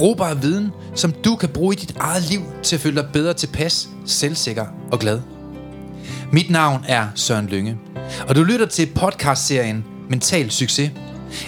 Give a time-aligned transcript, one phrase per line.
[0.00, 3.34] Brugbar viden, som du kan bruge i dit eget liv til at føle dig bedre
[3.34, 5.20] tilpas, selvsikker og glad.
[6.32, 7.78] Mit navn er Søren Lynge,
[8.28, 10.90] og du lytter til podcastserien Mental Succes.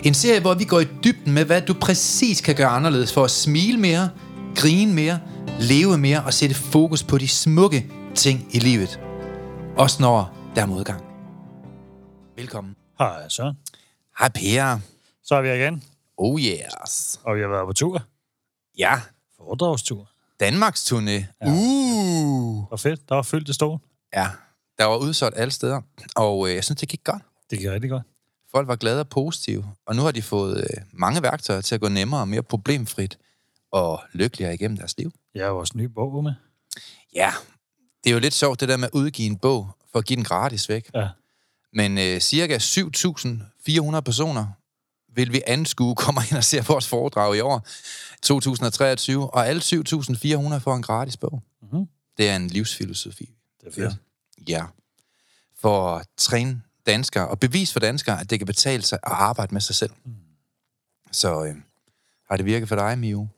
[0.04, 3.24] En serie, hvor vi går i dybden med, hvad du præcis kan gøre anderledes for
[3.24, 4.10] at smile mere,
[4.56, 5.20] grine mere,
[5.60, 9.00] leve mere og sætte fokus på de smukke ting i livet.
[9.76, 11.02] Også når der er modgang.
[12.36, 12.74] Velkommen.
[12.98, 13.56] Hej, Søren.
[14.18, 14.78] Hej Per.
[15.24, 15.82] Så er vi igen,
[16.18, 17.20] Oh yes.
[17.24, 18.02] og vi har været på tur.
[18.78, 19.00] Ja,
[19.36, 20.08] Foredragstur.
[20.40, 21.10] Danmarks turné.
[21.10, 21.46] Ja.
[21.46, 22.72] Uh.
[22.72, 23.80] Og fedt, der var fyldt det stort.
[24.14, 24.28] Ja,
[24.78, 25.80] der var udsolgt alle steder,
[26.16, 27.22] og øh, jeg synes, det gik godt.
[27.50, 28.02] Det gik rigtig godt.
[28.50, 31.80] Folk var glade og positive, og nu har de fået øh, mange værktøjer til at
[31.80, 33.18] gå nemmere og mere problemfrit
[33.72, 35.12] og lykkeligere igennem deres liv.
[35.34, 36.32] Jeg har jo også en ny bog med.
[37.14, 37.32] Ja,
[38.04, 40.16] det er jo lidt sjovt det der med at udgive en bog for at give
[40.16, 40.90] den gratis væk.
[40.94, 41.08] Ja.
[41.72, 44.46] Men øh, cirka 7.400 personer
[45.14, 47.66] vil vi anskue kommer ind og ser vores foredrag i år,
[48.22, 51.42] 2023, og alle 7.400 får en gratis bog.
[51.72, 51.86] Mhm.
[52.18, 53.30] Det er en livsfilosofi.
[53.60, 53.94] Det er fedt.
[54.48, 54.64] Ja.
[55.60, 59.54] For at træne danskere, og bevis for danskere, at det kan betale sig at arbejde
[59.54, 59.90] med sig selv.
[60.04, 60.12] Mm.
[61.12, 61.54] Så øh,
[62.30, 63.28] har det virket for dig, Mio?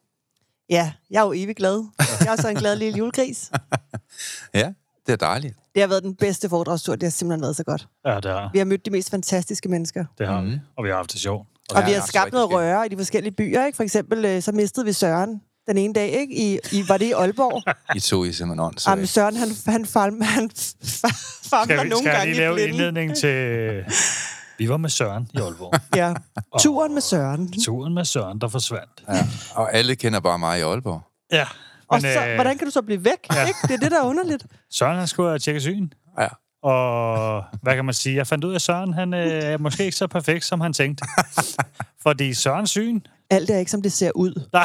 [0.71, 1.85] Ja, jeg er jo evig glad.
[2.21, 3.51] Jeg er også en glad lille julegris.
[4.55, 4.73] Ja,
[5.07, 5.57] det er dejligt.
[5.75, 6.95] Det har været den bedste foredragstur.
[6.97, 7.89] Det har simpelthen været så godt.
[8.07, 10.05] Ja, det har, Vi har mødt de mest fantastiske mennesker.
[10.19, 10.51] det har Mhm.
[10.51, 10.59] vi.
[10.77, 11.49] Og vi har haft det sjovt.
[11.71, 13.67] Og Ja, vi har skabt noget røre i de forskellige byer.
[13.67, 13.77] Ikke?
[13.77, 16.09] For eksempel, øh, så mistede vi Søren den ene dag.
[16.09, 16.35] Ikke?
[16.35, 17.63] I, i, var det i Aalborg?
[17.97, 18.89] I to I simpelthen ånd.
[18.89, 20.51] Jamen, Søren, han, han, falm, han
[21.51, 22.87] famler Skal vi, nogle skal gange lave i en blinde.
[22.87, 23.85] indledning til...
[24.59, 25.75] Vi var med Søren i Aalborg.
[25.97, 26.15] Ja.
[26.61, 27.53] Turen med Søren.
[27.65, 29.05] Turen med Søren, der forsvandt.
[29.09, 31.03] Ja, og alle kender bare mig i Aalborg.
[31.33, 31.47] Ja.
[31.89, 33.19] Og Men, så, øh, hvordan kan du så blive væk?
[33.35, 33.47] ja.
[33.47, 33.59] Ikke?
[33.63, 34.47] Det er det, der er underligt.
[34.71, 35.89] Søren, han skulle have tjekket syn.
[36.19, 36.29] Ja.
[36.65, 38.17] Og hvad kan man sige?
[38.17, 40.73] Jeg fandt ud af, at Søren han, øh, er måske ikke så perfekt, som han
[40.73, 41.05] tænkte.
[42.03, 43.01] Fordi Sørens syn...
[43.31, 44.43] Alt er ikke, som det ser ud.
[44.53, 44.65] Nej.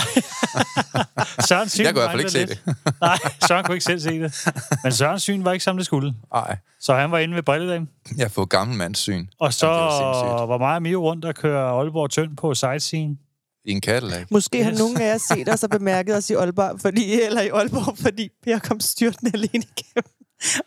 [1.47, 2.63] Sørens syn Jeg kunne i hvert fald ikke se lidt.
[3.01, 3.17] Nej,
[3.47, 4.47] Søren kunne ikke selv se det.
[4.83, 6.13] Men Sørens syn var ikke, som det skulle.
[6.33, 7.89] Nej, Så han var inde ved Brilledagen.
[8.17, 9.79] jeg har fået gammel mands syn Og så Ja, det
[10.39, 13.19] var var mig og Mio rundt og køre Aalborg Tønd på sightseeing.
[13.65, 14.25] i en Cadillac.
[14.31, 14.79] Måske har Yes.
[14.79, 18.29] nogen af jer set os og bemærket os i Aalborg, fordi, eller i Aalborg, fordi
[18.43, 20.03] Per kom styrtende alene igennem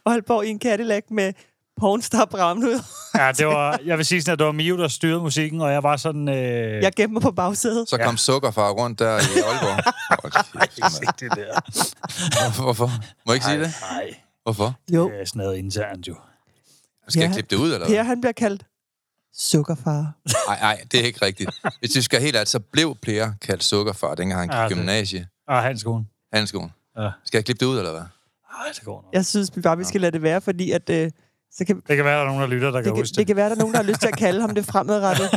[0.06, 1.32] Aalborg i en Cadillac med
[1.80, 2.82] pornstar Bram ud.
[3.18, 5.72] Ja, det var, jeg vil sige sådan, at det var Mio, der styrede musikken, og
[5.72, 6.28] jeg var sådan...
[6.28, 7.88] Øh, Jeg gemte mig på bagsædet.
[7.88, 9.92] Så kom sukkerfar rundt der i Aalborg.
[10.32, 11.14] Kæft, mand.
[11.20, 12.62] det der.
[12.62, 12.86] Hvorfor?
[13.26, 13.74] Må jeg ikke sige det?
[13.90, 14.74] Nej, Hvorfor?
[14.92, 16.16] Jo, det er sådan noget internt jo.
[17.08, 17.32] Skal jeg Ja.
[17.34, 18.04] klippe det ud, eller Per hvad?
[18.04, 18.62] han bliver kaldt
[19.34, 20.12] sukkerfar.
[20.48, 21.50] Nej, nej, det er ikke rigtigt.
[21.80, 24.68] Hvis vi skal helt ærligt, så blev Per kaldt sukkerfar, dengang han gik Ja, i
[24.68, 25.28] det- gymnasie.
[25.48, 26.08] Ah, handskoen.
[26.32, 26.72] Handskoen.
[26.98, 27.10] Ja.
[27.24, 28.02] Skal jeg klippe det ud, eller hvad?
[28.58, 29.10] Nej, det går nok.
[29.12, 31.10] Jeg synes vi bare, vi skal lade det være, fordi at, øh,
[31.52, 33.02] så kan, Det kan være, at der er nogen, der lytter, der det, kan kan,
[33.02, 34.54] huske det kan være, at der er nogen, der har lyst til at kalde ham
[34.54, 35.30] det fremadrettet.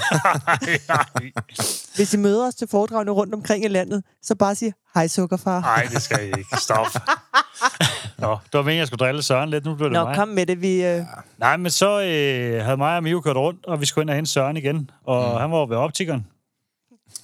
[1.96, 5.62] Hvis I møder os til foredragene rundt omkring i landet, så bare sig, hej sukkerfar.
[5.62, 6.58] Nej, det skal I ikke.
[6.58, 6.88] Stop.
[8.18, 9.66] Nå, det var meningen, jeg skulle drille Søren lidt.
[9.66, 10.16] Nu blev det Nå, mig.
[10.16, 10.62] kom med det.
[10.62, 11.02] Vi, øh,
[11.38, 14.16] Nej, men så øh, havde mig og Mio kørt rundt, og vi skulle ind og
[14.16, 14.90] hente Søren igen.
[15.06, 15.40] Og mm.
[15.40, 16.28] han var ved optikeren.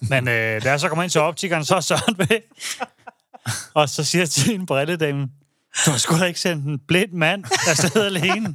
[0.09, 2.41] Men øh, da jeg så kommer ind til optikeren, så er Søren væk.
[3.74, 5.31] og så siger jeg til en brilledamen,
[5.86, 8.54] du har sgu da ikke sendt en blind mand, der sidder alene.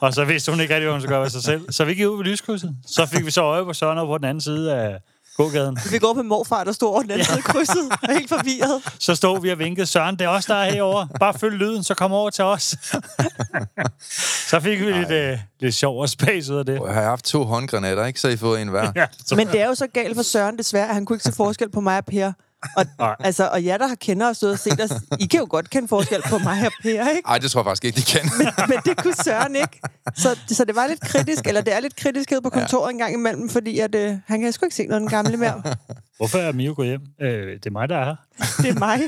[0.00, 1.72] og så vidste hun ikke rigtig, hvad hun skulle gøre ved sig selv.
[1.72, 2.76] Så vi gik ud ved lyskrydset.
[2.86, 4.98] Så fik vi så øje på Søren over på den anden side af
[5.36, 5.78] gågaden.
[5.90, 8.82] vi går på morfar, der står over den anden side af krydset, og helt forvirret.
[8.98, 11.08] Så stod vi og vinkede, Søren, det er os, der er herovre.
[11.20, 12.76] Bare følg lyden, så kom over til os.
[14.50, 16.80] så fik vi lidt, øh, lidt sjov og spas ud af det.
[16.86, 18.20] Jeg har haft to håndgranater, ikke?
[18.20, 18.92] Så I får en hver.
[18.96, 21.24] Ja, så, Men det er jo så galt for Søren desværre, at han kunne ikke
[21.24, 22.32] se forskel på mig og Per.
[22.76, 23.16] Og, Nej.
[23.20, 24.90] altså, og jer, der har kender stået og set os,
[25.20, 27.22] I kan jo godt kende forskel på mig og Per, ikke?
[27.28, 28.30] Ej, det tror jeg faktisk ikke, de kan.
[28.68, 29.80] Men det kunne Søren ikke.
[30.16, 33.14] Så, så det var lidt kritisk, eller det er lidt kritisk på kontoret en gang
[33.14, 35.62] imellem, fordi at, øh, han kan sgu ikke se noget den gamle mere.
[36.16, 37.00] hvorfor er Mio gået hjem?
[37.20, 38.16] Øh, det er mig, der er her.
[38.62, 39.00] Det er mig.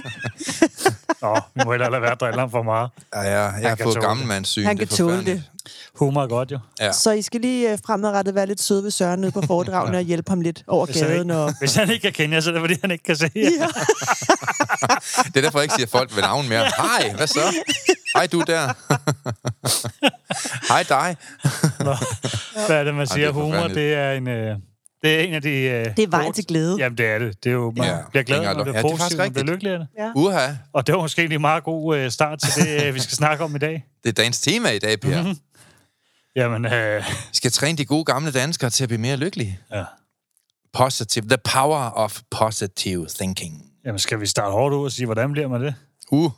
[1.23, 2.91] Nå, vi må heller lade være at drille ham for meget.
[3.15, 4.65] Ja, ja, jeg har kan fået tåle gammel mands syn.
[4.65, 5.51] Han det kan tåle forfærdeligt.
[5.95, 6.59] Humor er godt jo.
[6.81, 6.93] Ja.
[6.93, 10.03] Så I skal lige øh, fremadrettet være lidt søde ved Søren nede på foredragene og
[10.05, 11.31] hjælpe ham lidt over Hvis han, gaden.
[11.31, 11.49] Og...
[11.49, 13.31] ikke, hvis han ikke kan kende jer, så er det, fordi han ikke kan se
[13.35, 13.41] jer.
[13.61, 13.67] Ja.
[15.25, 16.65] Det er derfor, jeg ikke siger folk ved navn mere.
[16.77, 17.41] Hej, hvad så?
[18.17, 18.73] Hej, du der.
[20.73, 21.17] Hej dig.
[21.81, 21.95] Nå,
[22.67, 23.19] hvad er det, man siger?
[23.19, 24.29] det er Humor, det er en...
[24.29, 24.57] Øh,
[25.03, 25.51] Det er en af de...
[25.51, 26.77] Øh, Det er vejen til glæde.
[26.79, 27.45] Jamen, det er det.
[27.45, 27.95] Det er jo, man Ja.
[27.97, 28.03] ja.
[28.11, 29.89] bliver glad, når det ja, er det er faktisk positivt, man bliver lykkelig af det.
[29.99, 30.11] Ja.
[30.17, 33.17] Uha, Og det var måske en meget god øh, start til det, øh, vi skal
[33.17, 33.85] snakke om i dag.
[34.05, 35.23] det er dagens tema i dag, Per.
[35.23, 35.37] Mhm.
[36.37, 39.59] Jamen, øh, Vi skal træne de gode gamle danskere til at blive mere lykkelige.
[39.73, 39.85] ja.
[40.73, 41.29] Positive.
[41.29, 43.73] The power of positive thinking.
[43.85, 45.75] Jamen, skal vi starte hårdt ud og sige, hvordan bliver man det?
[46.11, 46.31] Uh.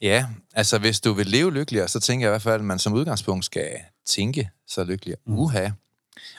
[0.00, 2.78] Ja, altså hvis du vil leve lykkeligere, så tænker jeg i hvert fald, at man
[2.78, 3.68] som udgangspunkt skal
[4.06, 5.18] tænke så lykkeligere.
[5.26, 5.68] Uha.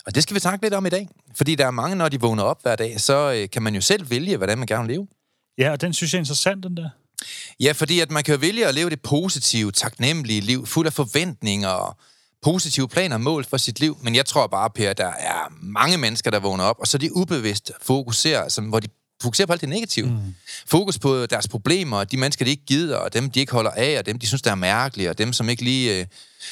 [0.06, 1.10] Og det skal vi snakke lidt om i dag.
[1.36, 3.82] Fordi der er mange, når de vågner op hver dag, så øh, kan man jo
[3.82, 5.08] selv vælge, hvordan man gerne vil leve.
[5.58, 6.90] Ja, og den synes jeg er interessant, den der.
[7.60, 10.94] Ja, fordi at man kan jo vælge at leve det positive, taknemmelige liv, fuld af
[10.94, 11.98] forventninger og
[12.44, 13.98] positive planer og mål for sit liv.
[14.02, 17.00] Men jeg tror bare, Per, der er mange mennesker, der vågner op, og så er
[17.00, 18.88] de ubevidst fokuserer, altså, hvor de
[19.22, 20.08] fokuserer på alt det negative.
[20.10, 20.36] Mm.
[20.68, 23.72] Fokus på deres problemer, og de mennesker, de ikke gider, og dem, de ikke holder
[23.72, 26.06] af, og dem, de synes, der er mærkelige, og dem, som ikke lige øh,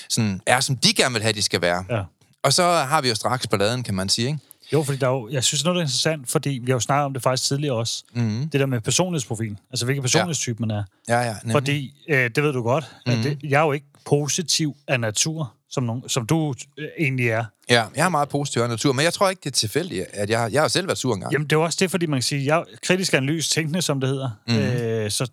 [0.09, 1.85] sådan, er, som de gerne vil have, de skal være.
[1.89, 2.01] Ja.
[2.43, 4.39] Og så har vi jo straks balladen, kan man sige, ikke?
[4.73, 7.05] Jo, fordi der er jo, jeg synes, noget er interessant, fordi vi har jo snakket
[7.05, 8.03] om det faktisk tidligere også.
[8.13, 8.49] Mm.
[8.49, 9.57] Det der med personlighedsprofil.
[9.71, 10.83] Altså, hvilken personlighedstype man er.
[11.07, 11.35] Ja, ja.
[11.43, 11.53] Nemlig.
[11.53, 13.11] Fordi, øh, det ved du godt, mm.
[13.11, 17.27] at det, jeg er jo ikke positiv af natur, som, nogen, som du øh, egentlig
[17.29, 17.45] er.
[17.69, 20.29] Ja, jeg er meget positiv af natur, men jeg tror ikke, det er tilfældigt, at
[20.29, 21.33] jeg, jeg har selv været sur engang.
[21.33, 23.99] Jamen, det er også det, fordi man kan sige, jeg er kritisk analys tænkende, som
[23.99, 24.29] det hedder.
[24.47, 24.55] Mm.
[24.55, 25.31] Øh, så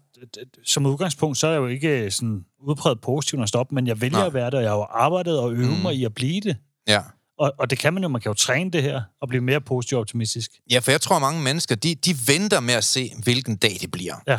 [0.65, 3.87] som udgangspunkt, så er jeg jo ikke øh, sådan udpræget positiv, når jeg stopper, men
[3.87, 4.27] jeg vælger Nej.
[4.27, 5.83] at være det, og jeg har jo arbejdet og øvet mm.
[5.83, 6.57] mig i at blive det.
[6.89, 7.01] Ja.
[7.39, 9.61] Og, og det kan man jo, man kan jo træne det her, og blive mere
[9.61, 10.51] positiv og optimistisk.
[10.71, 13.91] Ja, for jeg tror, mange mennesker, de, de venter med at se, hvilken dag det
[13.91, 14.15] bliver.
[14.27, 14.39] Ja,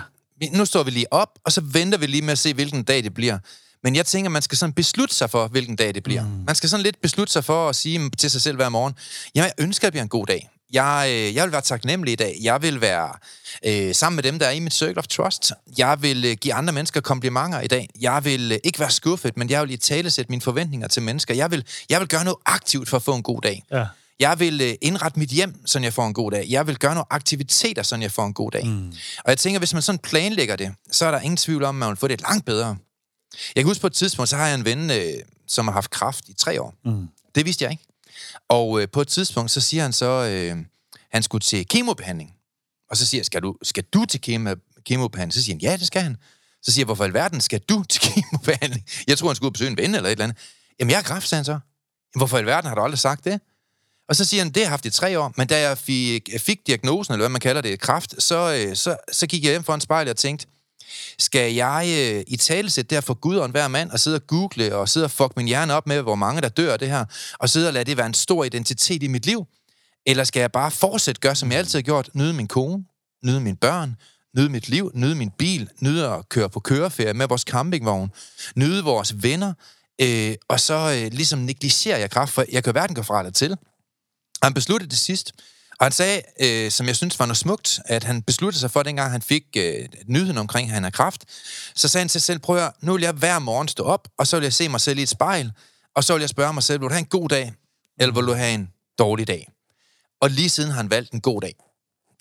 [0.57, 3.03] Nu står vi lige op, og så venter vi lige med at se, hvilken dag
[3.03, 3.37] det bliver.
[3.83, 6.23] Men jeg tænker, man skal sådan beslutte sig for, hvilken dag det bliver.
[6.23, 6.43] Mm.
[6.47, 8.93] Man skal sådan lidt beslutte sig for at sige til sig selv hver morgen,
[9.35, 10.49] jeg ønsker, at det bliver en god dag.
[10.73, 12.37] Jeg, øh, jeg vil være taknemmelig i dag.
[12.41, 13.09] Jeg vil være
[13.65, 15.51] øh, sammen med dem, der er i mit circle of trust.
[15.77, 17.89] Jeg vil øh, give andre mennesker komplimenter i dag.
[18.01, 21.01] Jeg vil øh, ikke være skuffet, men jeg vil i tale sætte mine forventninger til
[21.01, 21.33] mennesker.
[21.33, 23.63] Jeg vil, jeg vil gøre noget aktivt for at få en god dag.
[23.71, 23.85] ja.
[24.19, 26.45] Jeg vil øh, indrette mit hjem, så jeg får en god dag.
[26.49, 28.65] Jeg vil gøre nogle aktiviteter, så jeg får en god dag.
[28.65, 28.93] Mm.
[29.23, 31.79] Og jeg tænker, hvis man sådan planlægger det, så er der ingen tvivl om, at
[31.79, 32.77] man vil få det langt bedre.
[33.55, 35.91] Jeg kan huske på et tidspunkt, så har jeg en ven, øh, som har haft
[35.91, 36.75] kraft i tre år.
[36.85, 37.07] Mm.
[37.35, 37.83] Det vidste jeg ikke.
[38.49, 40.57] Og øh, på et tidspunkt, så siger han så, øh,
[41.11, 42.35] han skulle til kemobehandling.
[42.89, 44.55] Og så siger jeg, skal du, skal du til kemo,
[44.85, 45.33] kemobehandling?
[45.33, 46.17] Så siger han, ja, det skal han.
[46.61, 48.85] Så siger jeg, hvorfor i alverden skal du til kemobehandling?
[49.07, 50.37] Jeg tror, han skulle ud og besøge en ven eller et eller andet.
[50.79, 51.51] Jamen, jeg har kræft, sagde han så.
[51.51, 51.61] Jamen,
[52.15, 53.41] hvorfor i alverden har du aldrig sagt det?
[54.09, 56.29] Og så siger han, det har jeg haft i tre år, men da jeg fik,
[56.37, 59.63] fik diagnosen, eller hvad man kalder det, kræft, så, øh, så, så gik jeg hjem
[59.63, 60.47] for en spejl og tænkte,
[61.19, 64.75] skal jeg øh, i talesæt der for Gud og enhver mand, og sidde og google,
[64.75, 67.06] og sidde og fuck min hjerne op med, hvor mange der dør af det her,
[67.39, 69.45] og sidde og lade det være en stor identitet i mit liv?
[70.06, 72.83] Eller skal jeg bare fortsætte gøre, som jeg altid har gjort, nyde min kone,
[73.25, 73.95] nyde mine børn,
[74.38, 78.12] nyde mit liv, nyde min bil, nyde at køre på køreferie med vores campingvogn,
[78.56, 79.53] nyde vores venner,
[80.01, 83.31] øh, og så øh, ligesom negligere jeg kraft, for jeg kan hverken gå fra eller
[83.31, 83.57] til.
[84.44, 85.33] Han besluttede det sidst.
[85.79, 88.83] Og han sagde, øh, som jeg synes var noget smukt, at han besluttede sig for,
[88.83, 91.25] dengang han fik øh, nyheden omkring, at han har kraft,
[91.75, 94.07] så sagde han til sig selv, prøv at nu vil jeg hver morgen stå op,
[94.17, 95.51] og så vil jeg se mig selv i et spejl,
[95.95, 97.53] og så vil jeg spørge mig selv, vil du have en god dag,
[97.99, 99.49] eller vil du have en dårlig dag?
[100.21, 101.55] Og lige siden har han valgt en god dag.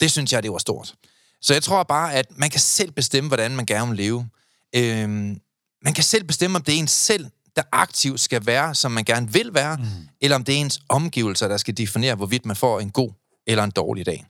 [0.01, 0.95] Det synes jeg, det var stort.
[1.41, 4.29] Så jeg tror bare, at man kan selv bestemme, hvordan man gerne vil leve.
[4.75, 5.41] Øhm,
[5.85, 7.27] man kan selv bestemme, om det er ens selv,
[7.57, 9.85] der aktivt skal være, som man gerne vil være, mm.
[10.21, 13.13] eller om det er ens omgivelser, der skal definere, hvorvidt man får en god
[13.49, 14.27] eller en dårlig dag.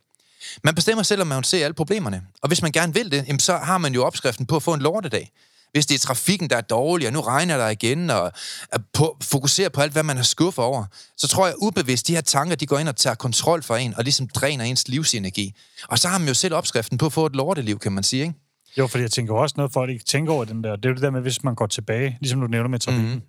[0.64, 2.22] Man bestemmer selv, om man vil se alle problemerne.
[2.42, 4.80] Og hvis man gerne vil det, så har man jo opskriften på at få en
[4.80, 5.30] lortedag.
[5.72, 8.32] Hvis det er trafikken, der er dårlig, og nu regner der igen, og
[8.72, 10.84] er på, fokuserer på alt, hvad man er skuffet over,
[11.16, 13.94] så tror jeg ubevidst, de her tanker, de går ind og tager kontrol for en,
[13.96, 15.54] og ligesom dræner ens livsenergi.
[15.88, 18.22] Og så har man jo selv opskriften på at få et lorteliv, kan man sige,
[18.22, 18.34] ikke?
[18.78, 20.76] Jo, fordi jeg tænker også noget, folk ikke tænker over den der.
[20.76, 23.14] Det er jo det der med, hvis man går tilbage, ligesom du nævner med trafikken.
[23.14, 23.22] Mm.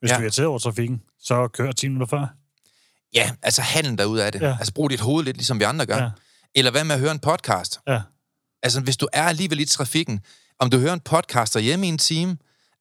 [0.00, 0.14] Hvis Ja.
[0.14, 2.26] du er irriteret over trafikken, så kører 10 minutter før.
[3.14, 4.42] Ja, altså handlen derude af det.
[4.42, 4.56] Ja.
[4.58, 5.96] Altså brug dit hoved lidt, ligesom vi andre gør.
[5.96, 6.10] Ja.
[6.54, 7.80] Eller hvad med at høre en podcast?
[7.88, 8.00] Ja.
[8.62, 10.20] Altså, hvis du er alligevel i trafikken,
[10.58, 12.36] om du hører en podcast derhjemme i en time,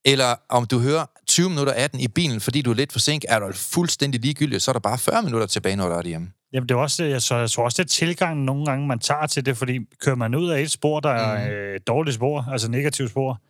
[0.05, 3.32] eller om du hører 20 minutter af den i bilen, fordi du er lidt forsinket,
[3.32, 6.32] er du fuldstændig ligegyldig, så er der bare 40 minutter tilbage, når du er derhjemme.
[6.53, 9.00] Jamen, det er også, jeg, så jeg tror også, det er tilgangen nogle gange, man
[9.00, 12.15] tager til det, fordi kører man ud af et spor, der er øh, et dårligt
[12.15, 13.41] spor, altså negativt spor,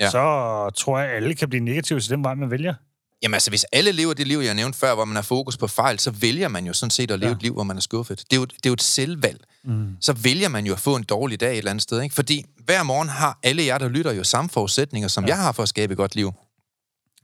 [0.00, 0.10] ja.
[0.10, 2.74] så tror jeg, at alle kan blive negative til den vej, man vælger.
[3.22, 5.66] Jamen altså, hvis alle lever det liv, jeg nævnte før, hvor man har fokus på
[5.66, 7.36] fejl, så vælger man jo sådan set at leve ja.
[7.36, 8.18] Et liv, hvor man er skuffet.
[8.18, 9.40] Det er jo, det er jo et selvvalg.
[9.64, 9.96] Mm.
[10.00, 12.02] Så vælger man jo at få en dårlig dag et eller andet sted.
[12.02, 12.14] Ikke?
[12.14, 15.28] Fordi hver morgen har alle jer, der lytter, jo samme forudsætninger, som ja.
[15.28, 16.32] jeg har for at skabe et godt liv.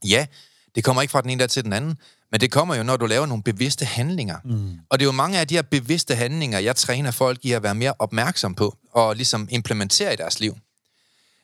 [0.05, 0.25] Ja,
[0.75, 1.97] det kommer ikke fra den ene dag til den anden,
[2.31, 4.37] men det kommer jo, når du laver nogle bevidste handlinger.
[4.45, 4.77] Mm.
[4.89, 7.63] Og det er jo mange af de her bevidste handlinger, jeg træner folk i at
[7.63, 10.57] være mere opmærksom på, og ligesom implementere i deres liv.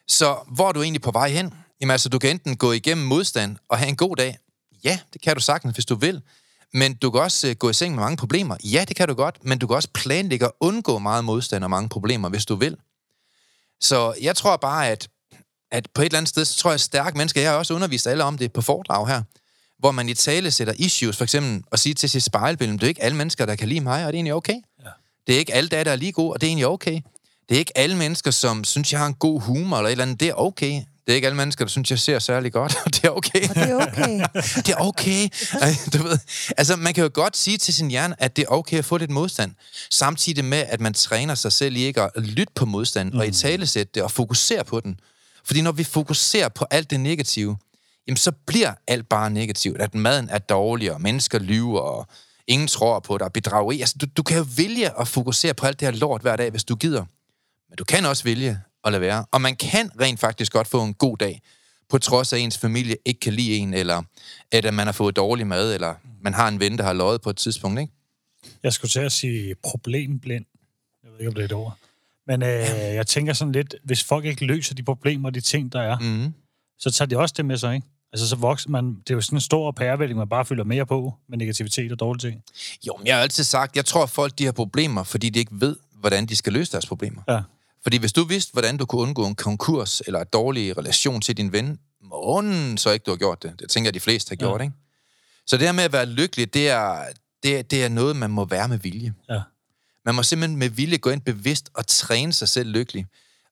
[0.08, 1.54] Så hvor er du egentlig på vej hen?
[1.82, 4.38] Jamen altså, du kan enten gå igennem modstand og have en god dag.
[4.86, 6.22] Ja, det kan du sagtens, hvis du vil.
[6.74, 8.58] Men du kan også øh, gå i seng med mange problemer.
[8.64, 11.70] Ja, det kan du godt, men du kan også planlægge at undgå meget modstand og
[11.70, 12.78] mange problemer, hvis du vil.
[13.82, 15.08] Så jeg tror bare, at,
[15.72, 17.74] at på et eller andet sted, så tror jeg, at stærke mennesker, jeg har også
[17.74, 19.22] undervist alle om det på foredrag her,
[19.80, 22.88] hvor man i tale sætter issues, for eksempel at sige til sit spejlbillede, det er
[22.88, 24.62] ikke alle mennesker, der kan lide mig, og det er egentlig okay.
[24.84, 24.90] Ja.
[25.28, 27.02] Det er ikke alle der er lige gode, og det er egentlig okay.
[27.50, 30.04] Det er ikke alle mennesker, som synes, jeg har en god humor eller et eller
[30.04, 30.20] andet.
[30.20, 30.82] Det er okay.
[31.06, 33.50] Det er ikke alle mennesker, der synes, jeg ser særlig godt, og det er okay.
[33.50, 34.24] Og det er okay.
[34.66, 35.30] det er okay.
[35.94, 36.20] Du ved,
[36.58, 38.98] altså, man kan jo godt sige til sin hjerne, at det er okay at få
[38.98, 39.52] lidt modstand.
[39.92, 43.20] Samtidig med, at man træner sig selv i ikke at lytte på modstand, mm.
[43.20, 45.00] og i talesætte det, og fokusere på den.
[45.44, 47.58] Fordi når vi fokuserer på alt det negative,
[48.08, 49.82] jamen så bliver alt bare negativt.
[49.82, 52.08] At maden er dårlig, og mennesker lyver, og
[52.48, 53.80] ingen tror på dig, bedrageri.
[53.80, 56.50] Altså, du, du kan jo vælge at fokusere på alt det her lort hver dag,
[56.50, 57.06] hvis du gider.
[57.70, 59.26] Men du kan også vælge at lade være.
[59.32, 61.42] Og man kan rent faktisk godt få en god dag,
[61.90, 64.04] på trods af, ens familie ikke kan lide en, eller
[64.52, 67.30] at man har fået dårlig mad, eller man har en ven, der har løjet på
[67.30, 67.94] et tidspunkt, ikke?
[68.64, 70.46] Jeg skulle til at sige problemblind.
[71.04, 71.78] Jeg ved ikke, om det er et ord.
[72.28, 72.50] Men øh,
[72.96, 76.00] jeg tænker sådan lidt, hvis folk ikke løser de problemer og de ting, der er,
[76.00, 76.34] Mm.
[76.80, 77.88] så tager de også det med sig, ikke?
[78.14, 78.86] Altså, så vokser man...
[78.96, 82.00] Det er jo sådan en stor pærevælling, man bare fylder mere på med negativitet og
[82.00, 82.42] dårlige ting.
[82.88, 85.40] Jo, men jeg har altid sagt, jeg tror, at folk de har problemer, fordi de
[85.40, 87.22] ikke ved, hvordan de skal løse deres problemer.
[87.28, 87.42] Ja.
[87.86, 91.38] Fordi hvis du vidste, hvordan du kunne undgå en konkurs eller en dårlig relation til
[91.38, 93.54] din ven, månen så ikke du har gjort det.
[93.60, 94.64] Det tænker jeg, de fleste har gjort, Ja.
[94.64, 94.76] ikke?
[95.48, 97.06] Så det her med at være lykkelig, det er,
[97.44, 99.14] det, er- det er noget, man må være med vilje.
[99.30, 99.40] Ja.
[100.06, 103.06] Man må simpelthen med vilje gå ind bevidst og træne sig selv lykkelig.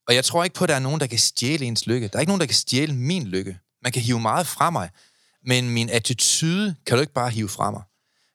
[0.08, 2.08] Og jeg tror ikke på, at der er nogen, der kan stjæle ens lykke.
[2.08, 3.58] Der er ikke nogen, der kan stjæle min lykke.
[3.84, 4.90] Man kan hive meget fra mig,
[5.46, 7.82] men min attitude kan du ikke bare hive fra mig.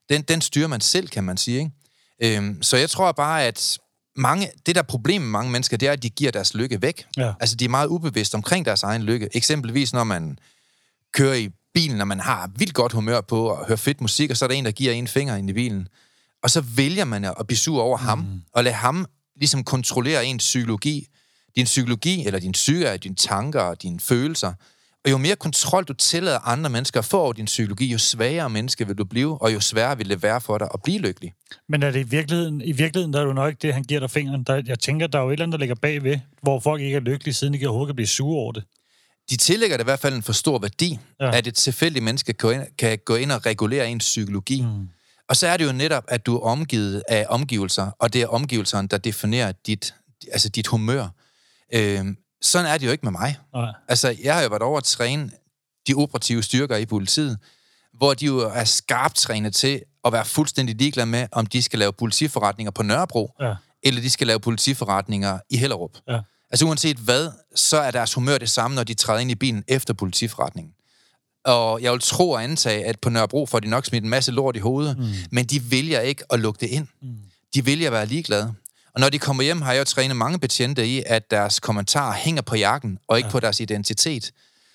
[0.09, 1.59] Den, den styrer man selv, kan man sige.
[1.59, 2.37] Ikke?
[2.37, 3.79] Øhm, så jeg tror bare, at
[4.19, 7.07] mange, det der problem med mange mennesker, det er, at de giver deres lykke væk.
[7.17, 7.33] Ja.
[7.41, 9.29] Altså, de er meget ubevidste omkring deres egen lykke.
[9.33, 10.39] Eksempelvis, når man
[11.13, 14.37] kører i bilen, og man har vildt godt humør på, og hører fedt musik, og
[14.37, 15.89] så er der en, der giver en finger ind i bilen.
[16.43, 18.43] Og så vælger man at blive sur over ham, mm.
[18.53, 19.07] og lade ham
[19.37, 21.09] ligesom kontrollere ens psykologi.
[21.57, 24.53] Din psykologi, eller din psyke, dine tanker og dine følelser.
[25.05, 28.51] Og jo mere kontrol du tillader andre mennesker at få over din psykologi, jo svagere
[28.51, 31.33] menneske vil du blive, og jo sværere vil det være for dig at blive lykkelig.
[31.69, 34.01] Men er det i virkeligheden, i virkeligheden der er jo nok ikke det, han giver
[34.01, 34.45] dig fingeren.
[34.45, 36.97] Der, jeg tænker, der er jo et eller andet, der ligger bagved, hvor folk ikke
[36.97, 38.65] er lykkelige, siden de overhovedet kan blive sure over det.
[39.31, 41.37] De tillægger det i hvert fald en for stor værdi, ja.
[41.37, 44.63] at et tilfældigt menneske kan gå, ind, kan gå ind og regulere ens psykologi.
[44.63, 44.89] Mm.
[45.29, 48.27] Og så er det jo netop, at du er omgivet af omgivelser, og det er
[48.27, 49.95] omgivelserne, der definerer dit,
[50.33, 51.09] altså dit humør.
[51.75, 53.39] Øhm, sådan er det jo ikke med mig.
[53.55, 53.73] Nej.
[53.89, 55.31] Altså, jeg har jo været over at træne
[55.89, 57.39] de operative styrker i politiet,
[57.95, 61.79] hvor de jo er skarpt trænet til at være fuldstændig ligeglade med, om de skal
[61.79, 63.55] lave politiforretninger på Nørrebro, Ja.
[63.83, 65.91] eller de skal lave politiforretninger i Hellerup.
[66.09, 66.21] Ja.
[66.51, 69.65] Altså uanset hvad, så er deres humør det samme, når de træder ind i bilen
[69.69, 70.73] efter politiforretningen.
[71.45, 74.33] Og jeg vil tro og antage, at på Nørrebro får de nok smidt en masse
[74.33, 75.05] lort i hovedet, mm.
[75.31, 76.87] men de vælger ikke at lukke det ind.
[77.03, 77.17] Mm.
[77.55, 78.55] De vælger at være ligeglade.
[78.99, 82.15] Og når de kommer hjem, har jeg jo trænet mange betjente i, at deres kommentarer
[82.15, 83.31] hænger på jakken, og ikke ja.
[83.31, 84.25] på deres identitet.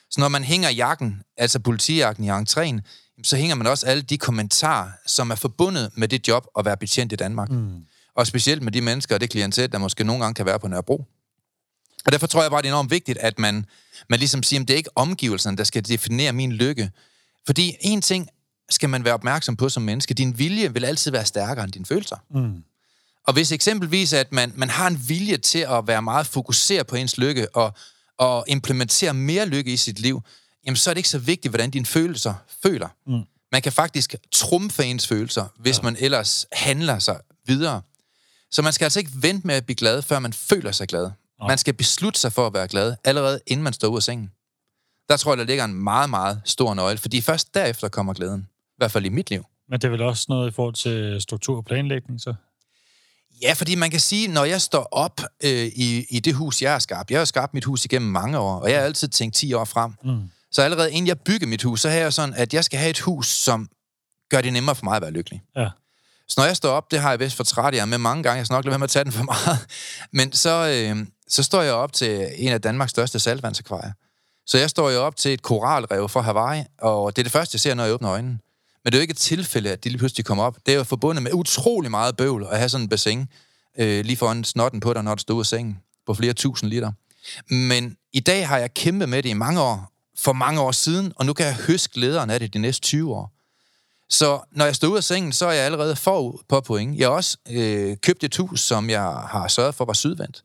[0.09, 2.79] Så når man hænger jakken, altså politijakken i entréen,
[3.23, 6.77] så hænger man også alle de kommentarer, som er forbundet med det job at være
[6.77, 7.49] betjent i Danmark.
[7.49, 7.81] Mm.
[8.15, 10.67] Og specielt med de mennesker og det klientel, der måske nogle gange kan være på
[10.67, 11.05] Nørrebro.
[12.05, 13.65] Og derfor tror jeg bare, det er enormt vigtigt, at man,
[14.09, 16.91] man ligesom siger, at det er ikke omgivelserne, der skal definere min lykke.
[17.45, 18.27] Fordi en ting
[18.69, 20.13] skal man være opmærksom på som menneske.
[20.13, 22.17] Din vilje vil altid være stærkere end dine følelser.
[22.31, 22.63] Mm.
[23.27, 26.95] Og hvis eksempelvis, at man, man har en vilje til at være meget fokuseret på
[26.95, 27.73] ens lykke, og,
[28.17, 30.21] og implementere mere lykke i sit liv,
[30.65, 32.87] jamen så er det ikke så vigtigt, hvordan dine følelser føler.
[33.07, 33.23] Mm.
[33.51, 35.83] Man kan faktisk trumfe ens følelser, hvis ja.
[35.83, 37.81] man ellers handler sig videre.
[38.51, 41.11] Så man skal altså ikke vente med at blive glad, før man føler sig glad.
[41.47, 44.31] Man skal beslutte sig for at være glad, allerede inden man står ud af sengen.
[45.09, 48.47] Der tror jeg, der ligger en meget, meget stor nøgle, fordi først derefter kommer glæden.
[48.49, 49.45] I hvert fald i mit liv.
[49.69, 52.33] Men det er vel også noget i forhold til struktur og planlægning, så?
[53.43, 56.71] Ja, fordi man kan sige, når jeg står op øh, i, i det hus, jeg
[56.71, 59.35] har skabt, jeg har skabt mit hus igennem mange år, og jeg har altid tænkt
[59.35, 59.93] 10 år frem.
[60.03, 60.21] Mm.
[60.51, 62.89] Så allerede inden jeg bygger mit hus, så har jeg sådan, at jeg skal have
[62.89, 63.69] et hus, som
[64.29, 65.41] gør det nemmere for mig at være lykkelig.
[65.55, 65.69] Ja.
[66.27, 68.37] Så når jeg står op, det har jeg vist for træt jeg med mange gange,
[68.37, 69.59] jeg skal nok lade være med at tage den for meget,
[70.17, 73.91] men så, øh, så står jeg op til en af Danmarks største saltvandsakvarier.
[74.45, 77.55] Så jeg står jo op til et koralrev fra Hawaii, og det er det første,
[77.55, 78.39] jeg ser, når jeg åbner øjnene.
[78.83, 80.57] Men det er jo ikke et tilfælde, at de lige pludselig kommer op.
[80.65, 83.27] Det er jo forbundet med utrolig meget bøvl at have sådan en bassin
[83.77, 86.69] øh, lige foran snotten på dig, når du står ud af sengen på flere tusind
[86.69, 86.91] liter.
[87.49, 91.13] Men i dag har jeg kæmpet med det i mange år, for mange år siden,
[91.15, 93.31] og nu kan jeg høste glæderen af det de næste 20 år.
[94.09, 96.99] Så når jeg står ud af sengen, så er jeg allerede forud på point.
[96.99, 100.35] Jeg har også øh, købt et hus, som jeg har sørget for var sydvendt.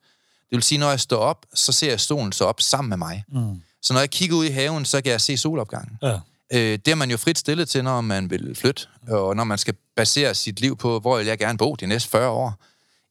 [0.50, 2.97] Det vil sige, når jeg står op, så ser jeg solen så op sammen med
[2.97, 3.25] mig.
[3.28, 3.62] Mm.
[3.83, 5.99] Så når jeg kigger ud i haven, så kan jeg se solopgangen.
[6.02, 6.18] Ja.
[6.52, 9.59] Øh, det er man jo frit stillet til, når man vil flytte, og når man
[9.59, 12.55] skal basere sit liv på, hvor vil jeg gerne bo de næste 40 år.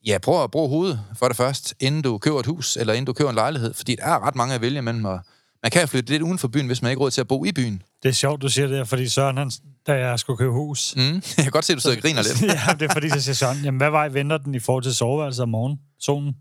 [0.06, 3.06] Ja, prøv at bruge hovedet for det først, inden du køber et hus, eller inden
[3.06, 5.20] du køber en lejlighed, fordi der er ret mange at vælge imellem, og
[5.64, 7.52] man kan flytte lidt uden for byen, hvis man ikke råd til at bo i
[7.52, 7.82] byen.
[8.04, 9.52] Det er sjovt, du siger det her, fordi Søren, han,
[9.88, 10.94] da jeg skulle købe hus...
[10.96, 11.02] Mm.
[11.38, 12.42] Jeg kan godt se, at du sidder og griner lidt.
[12.68, 14.96] ja, det er fordi, så siger Søren, jamen hvad vej venter den i forhold til
[14.96, 15.80] soveværelset om morgenen?
[16.00, 16.36] Solen?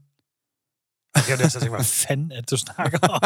[1.14, 3.20] Jeg kan så hvad fanden er det, du snakker om?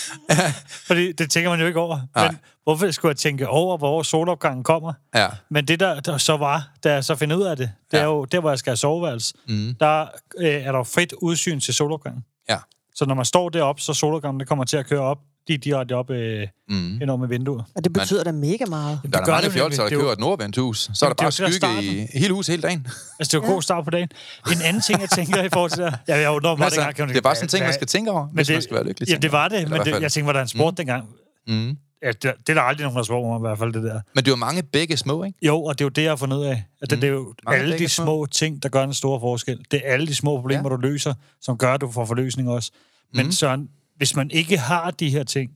[0.86, 2.00] Fordi det tænker man jo ikke over.
[2.16, 2.26] Nej.
[2.28, 4.92] Men hvorfor skulle jeg tænke over, hvor solopgangen kommer?
[5.14, 5.28] Ja.
[5.48, 8.02] Men det, der, der så var, da jeg så finder ud af det, det er
[8.02, 8.08] Ja.
[8.08, 9.34] jo der, hvor jeg skal have soveværelse.
[9.48, 9.74] Mm.
[9.80, 10.06] Der
[10.38, 12.24] øh, er der frit udsyn til solopgangen.
[12.48, 12.58] Ja.
[12.94, 15.92] Så når man står deroppe, så solopgangen det kommer til at køre op, lige direkte
[15.96, 16.98] op øh, Mm.
[17.02, 17.64] ind over med vinduet.
[17.74, 19.00] Og det betyder da mega meget.
[19.02, 19.90] Der er der gør mange det fjolser, der nemlig.
[19.90, 20.78] Det er jo- køber et nordvendt hus.
[20.94, 22.86] Så er der Jamen, det er bare det, der skygge i hele huset hele dagen.
[23.18, 24.08] Altså, det er jo god start på dagen.
[24.52, 26.96] En anden ting, jeg tænker i forhold til det Ja, jeg undrer mig, Altså, dengang,
[26.96, 28.74] kan det er bare sådan en ting, man skal tænke over, hvis det, man skal
[28.74, 29.08] være lykkelig.
[29.08, 30.76] Ja, det var det, men det, jeg tænkte, var der en sport mm.
[30.76, 31.08] dengang?
[31.48, 31.76] Mm.
[32.02, 34.00] Ja, det, det er der aldrig nogen, der spurgte mig i hvert fald, det der.
[34.14, 35.38] Men det er jo mange begge små, ikke?
[35.46, 36.64] Jo, og det er jo det, jeg har fundet ud af.
[36.82, 37.00] At det, Mm.
[37.00, 38.04] det er jo Mange alle de små.
[38.04, 39.58] små ting, der gør en stor forskel.
[39.70, 40.76] Det er alle de små problemer, Ja.
[40.76, 42.70] du løser, som gør, at du får forløsning også.
[43.14, 43.32] Men Mm.
[43.32, 43.68] Søren,
[44.02, 45.50] hvis man ikke har de her ting,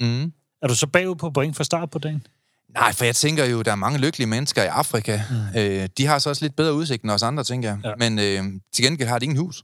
[0.00, 0.32] Mm.
[0.62, 2.26] er du så bagud på point fra start på dagen?
[2.74, 5.20] Nej, for jeg tænker jo, der er mange lykkelige mennesker i Afrika.
[5.30, 5.58] Mm.
[5.60, 7.78] Øh, de har så også lidt bedre udsigt end os andre, tænker jeg.
[7.84, 7.92] Ja.
[7.98, 9.62] Men øh, til gengæld har de ingen hus.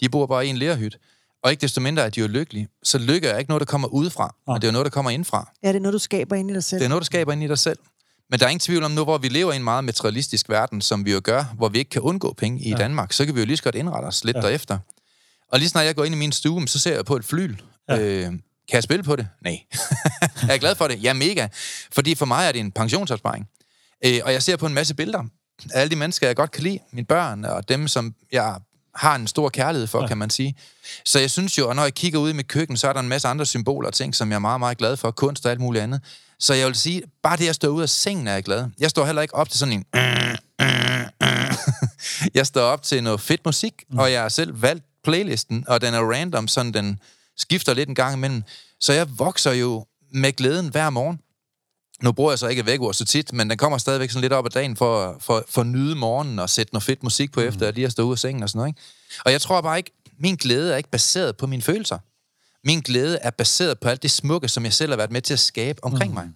[0.00, 0.98] De bor bare i en lærhyt.
[1.42, 2.68] Og ikke desto mindre er de jo lykkelige.
[2.82, 4.54] Så lykke er ikke noget, der kommer udefra, Nej.
[4.54, 5.52] men det er jo noget, der kommer indfra.
[5.62, 6.78] Ja, det er noget, du skaber ind i dig selv.
[6.80, 7.78] Det er noget, der skaber ind i dig selv.
[8.30, 10.80] Men der er ingen tvivl om nu, hvor vi lever i en meget materialistisk verden,
[10.80, 12.70] som vi jo gør, hvor vi ikke kan undgå penge i Ja.
[12.76, 12.82] ja.
[12.82, 14.40] Danmark, så kan vi jo lige så godt indrette os lidt Ja.
[14.40, 14.46] ja.
[14.48, 14.78] derefter.
[15.52, 17.56] Og lige snart jeg går ind i min stue, så ser jeg på et flyl.
[17.88, 17.98] Ja.
[17.98, 18.40] Øh, kan
[18.72, 19.28] jeg spille på det?
[19.42, 19.58] Nej.
[20.42, 21.02] er jeg glad for det?
[21.02, 21.48] Ja, mega.
[21.92, 23.46] Fordi for mig er det en pensionsopsparing.
[24.04, 25.22] Øh, og jeg ser på en masse billeder
[25.74, 26.78] af alle de mennesker, jeg godt kan lide.
[26.92, 28.54] Mine børn og dem, som jeg
[28.94, 30.06] har en stor kærlighed for, Ja.
[30.06, 30.54] kan man sige.
[31.04, 33.00] Så jeg synes jo, og når jeg kigger ud i mit køkken, så er der
[33.00, 35.10] en masse andre symboler og ting, som jeg er meget, meget glad for.
[35.10, 36.00] Kunst og alt muligt andet.
[36.38, 38.66] Så jeg vil sige, bare det at stå ud af sengen er jeg glad.
[38.78, 39.84] Jeg står heller ikke op til sådan en...
[42.34, 45.94] jeg står op til noget fedt musik, og jeg har selv valgt playlisten, og den
[45.94, 47.00] er random, sådan den
[47.36, 48.42] skifter lidt en gang imellem.
[48.80, 51.20] Så jeg vokser jo med glæden hver morgen.
[52.02, 54.46] Nu bruger jeg så ikke væk så tit, men den kommer stadigvæk sådan lidt op
[54.46, 57.46] ad dagen for, for, for at nyde morgenen og sætte noget fedt musik på, mm.
[57.46, 58.68] efter at lige at stå ud af sengen og sådan noget.
[58.68, 58.80] Ikke?
[59.24, 61.98] Og jeg tror bare ikke, min glæde er ikke baseret på mine følelser.
[62.66, 65.32] Min glæde er baseret på alt det smukke, som jeg selv har været med til
[65.32, 66.14] at skabe omkring mm.
[66.14, 66.28] mig.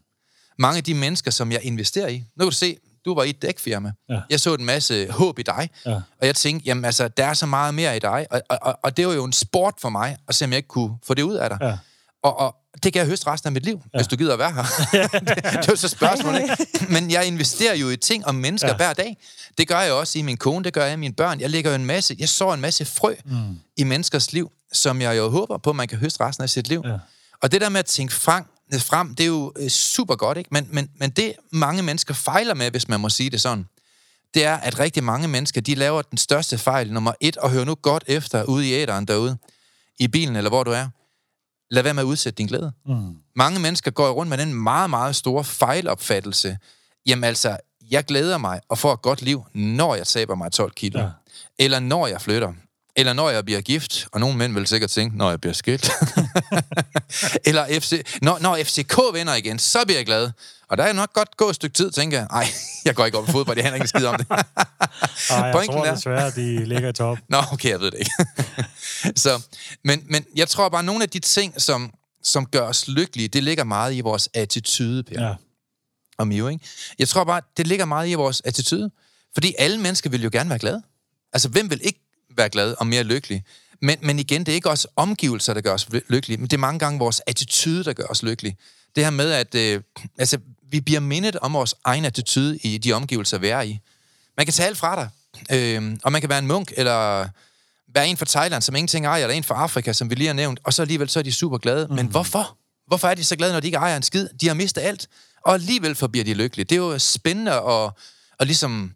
[0.59, 2.17] Mange af de mennesker, som jeg investerer i.
[2.19, 3.93] Nu kan du se, du var i et dækfirma.
[4.09, 4.21] Ja.
[4.31, 5.71] Jeg så en masse håb i dig.
[5.87, 5.95] Ja.
[5.95, 8.27] Og jeg tænkte, jamen altså, der er så meget mere i dig.
[8.31, 10.57] Og, og, og, og det var jo en sport for mig, at se, om jeg
[10.57, 11.59] ikke kunne få det ud af dig.
[11.62, 11.79] Ja.
[12.23, 13.99] Og, og det kan jeg høste resten af mit liv, ja.
[13.99, 14.62] hvis du gider at være her.
[14.62, 15.11] det,
[15.53, 16.87] det er jo så spørgsmålet, ikke?
[16.93, 18.77] Men jeg investerer jo i ting og mennesker Ja.
[18.77, 19.17] hver dag.
[19.59, 21.41] Det gør jeg også i min kone, det gør jeg i mine børn.
[21.41, 23.59] Jeg lægger jo en masse, jeg sår en masse frø mm.
[23.77, 26.83] i menneskers liv, som jeg jo håber på, man kan høste resten af sit liv.
[26.85, 26.97] Ja.
[27.43, 28.45] Og det der med at tænke frem,
[28.81, 30.49] frem det er jo øh, super godt, ikke?
[30.53, 33.67] Men, men, men det mange mennesker fejler med, hvis man må sige det sådan,
[34.35, 37.65] det er, at rigtig mange mennesker, de laver den største fejl, nummer et, og hør
[37.65, 39.39] nu godt efter ude i æderen derude,
[39.99, 40.89] i bilen eller hvor du er.
[41.71, 42.73] Lad være med at udsætte din glæde.
[42.87, 43.17] Mm.
[43.37, 46.59] Mange mennesker går rundt med den meget, meget store fejlopfattelse.
[47.07, 47.57] Jamen altså,
[47.91, 51.01] jeg glæder mig og får et godt liv, når jeg taber mig 12 kilo.
[51.01, 51.09] Ja.
[51.59, 52.53] Eller når jeg flytter.
[52.96, 54.07] Eller når jeg bliver gift.
[54.12, 55.90] Og nogle mænd vil sikkert tænke, når jeg bliver skilt.
[57.48, 60.31] Eller FC, når, når FCK vinder igen, så bliver jeg glad.
[60.68, 62.26] Og der er nok godt gå et stykke tid, tænker jeg.
[62.31, 62.46] Ej,
[62.85, 64.26] jeg går ikke op i fodbold, jeg har ikke skid om det.
[64.31, 64.44] Ej,
[65.31, 67.18] jeg Pointen tror er- desværre, at de ligger i top.
[67.28, 68.12] Nå, okay, jeg ved det ikke.
[69.20, 69.42] så,
[69.85, 73.28] men, men jeg tror bare, at nogle af de ting, som, som gør os lykkelige,
[73.28, 75.35] det ligger meget i vores attitude, Per Ja.
[76.18, 76.64] og Mio, ikke?
[76.98, 78.90] Jeg tror bare, det ligger meget i vores attitude.
[79.35, 80.83] Fordi alle mennesker vil jo gerne være glade.
[81.33, 82.02] Altså, hvem vil ikke
[82.37, 83.45] være glad og mere lykkelig?
[83.83, 86.53] Men, men igen, det er ikke også omgivelser, der gør os ly- lykkelige, men det
[86.53, 88.57] er mange gange vores attitude, der gør os lykkelige.
[88.97, 89.81] Det her med, at øh,
[90.18, 90.38] altså,
[90.71, 93.79] vi bliver mindet om vores egen attitude i de omgivelser, vi er i.
[94.37, 95.09] Man kan tage alt fra dig,
[95.57, 97.29] øh, og man kan være en munk, eller
[97.95, 100.35] være en fra Thailand, som ingenting ejer, eller en fra Afrika, som vi lige har
[100.35, 101.87] nævnt, og så alligevel så er de super glade.
[101.87, 101.95] Mm.
[101.95, 102.59] Men hvorfor?
[102.87, 104.29] Hvorfor er de så glade, når de ikke ejer en skid?
[104.40, 105.09] De har mistet alt,
[105.47, 106.64] og alligevel forbliver de lykkelige.
[106.64, 107.90] Det er jo spændende at,
[108.40, 108.95] at ligesom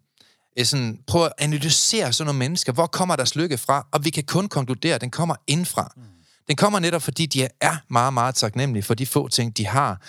[0.65, 2.73] sådan, prøve at analysere sådan nogle mennesker.
[2.73, 3.87] Hvor kommer deres lykke fra?
[3.91, 5.91] Og vi kan kun konkludere, at den kommer indfra.
[5.95, 6.01] Mm.
[6.47, 10.01] Den kommer netop, fordi de er meget, meget taknemmelige for de få ting, de har.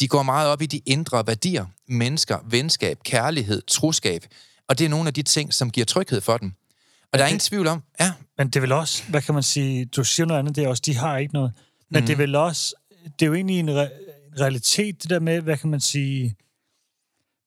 [0.00, 1.66] De går meget op i de indre værdier.
[1.88, 4.24] Mennesker, venskab, kærlighed, troskab.
[4.68, 6.52] Og det er nogle af de ting, som giver tryghed for dem.
[7.12, 9.84] Og der er ingen tvivl om, ja, Men det vel også, hvad kan man sige,
[9.84, 11.52] du siger noget andet, det er også, de har ikke noget.
[11.56, 12.02] Men Mhm.
[12.02, 12.06] mm.
[12.06, 15.56] det er vel også, det er jo egentlig en, re- realitet, det der med, hvad
[15.56, 16.36] kan man sige,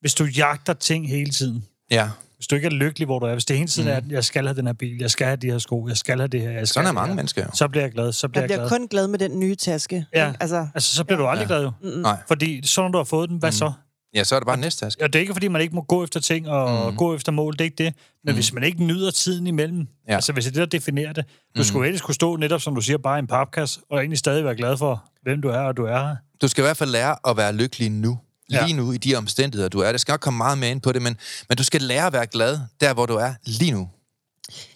[0.01, 3.33] hvis du jagter ting hele tiden, ja, Hvis du ikke er lykkelig, hvor du er.
[3.33, 5.37] Hvis det hele tiden er, at jeg skal have den her bil, jeg skal have
[5.37, 7.15] de her sko, jeg skal have det her, jeg skal Sådan er mange her.
[7.15, 7.49] mennesker jo.
[7.53, 8.79] Så bliver jeg glad, så bliver Jeg jeg, bliver glad.
[8.79, 10.05] kun glad med den nye taske.
[10.13, 10.33] Ja.
[10.39, 11.71] Altså, Altså, så bliver du aldrig glad jo.
[12.01, 12.17] Nej.
[12.27, 13.71] Fordi så når du har fået den, hvad så?
[14.15, 15.03] Ja, så er det bare næste taske.
[15.03, 16.97] Og det er ikke, fordi man ikke må gå efter ting og mm.
[16.97, 17.93] gå efter mål, det er ikke det.
[18.23, 18.35] Men mm.
[18.35, 19.85] hvis man ikke nyder tiden imellem, Ja.
[20.11, 20.15] ja.
[20.15, 21.25] altså hvis det er det, der definerer det,
[21.55, 21.63] du mm.
[21.63, 24.43] skulle helst kunne stå netop, som du siger, bare i en papkasse, og egentlig stadig
[24.45, 26.15] være glad for, hvem du er, og du er her.
[26.41, 28.19] Du skal i hvert fald lære at være lykkelig nu.
[28.51, 28.65] Ja.
[28.65, 29.91] Lige nu, i de omstændigheder, du er.
[29.91, 31.17] Det skal nok komme meget mere ind på det, men,
[31.49, 33.89] men du skal lære at være glad, der hvor du er lige nu.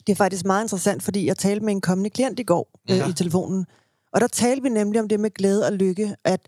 [0.07, 2.97] Det er faktisk meget interessant, fordi jeg talte med en kommende klient i går øh,
[2.97, 3.07] Ja.
[3.09, 3.65] i telefonen.
[4.13, 6.39] Og der talte vi nemlig om det med glæde og lykke, at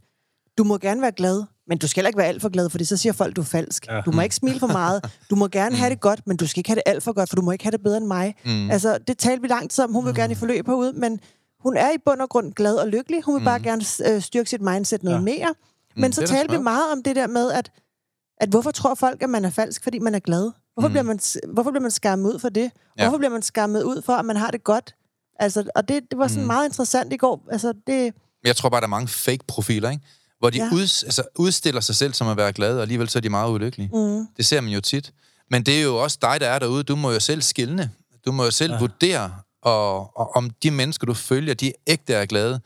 [0.58, 2.86] du må gerne være glad, men du skal heller ikke være alt for glad, fordi
[2.86, 3.88] så siger folk, du er falsk.
[3.88, 4.02] Ja.
[4.06, 5.06] Du må ikke smile for meget.
[5.30, 7.30] Du må gerne have det godt, men du skal ikke have det alt for godt,
[7.30, 8.36] for du må ikke have det bedre end mig.
[8.46, 8.72] Mm.
[8.72, 9.94] Altså, det talte vi lang tid om.
[9.94, 11.20] Hun vil gerne i forløb herude, men
[11.64, 13.22] hun er i bund og grund glad og lykkelig.
[13.24, 15.22] Hun vil bare gerne øh, styrke sit mindset noget Ja.
[15.22, 15.54] mere.
[15.96, 17.72] Men så det er da talte vi meget om det der med, at,
[18.38, 20.52] at hvorfor tror folk, at man er falsk, fordi man er glad?
[20.74, 20.92] Hvorfor, mm.
[20.92, 21.20] bliver, man,
[21.54, 22.72] hvorfor bliver man skammet ud for det?
[22.98, 23.04] Ja.
[23.04, 24.96] Hvorfor bliver man skammet ud for, at man har det godt?
[25.40, 26.48] Altså, og det, det var sådan mm.
[26.48, 27.48] meget interessant i går.
[27.52, 28.04] Altså, det,
[28.44, 30.04] Men jeg tror bare, der er mange fake-profiler, ikke?
[30.40, 30.70] Hvor de Ja.
[30.74, 33.52] uds, altså, udstiller sig selv som at være glade, og alligevel så er de meget
[33.52, 33.90] ulykkelige.
[33.94, 35.14] mm, Det ser man jo tit.
[35.52, 36.84] Men det er jo også dig, der er derude.
[36.84, 37.92] Du må jo selv skille.
[38.26, 38.80] Du må jo selv ja.
[38.80, 42.62] vurdere, og, og om de mennesker, du følger, de ægte er glade.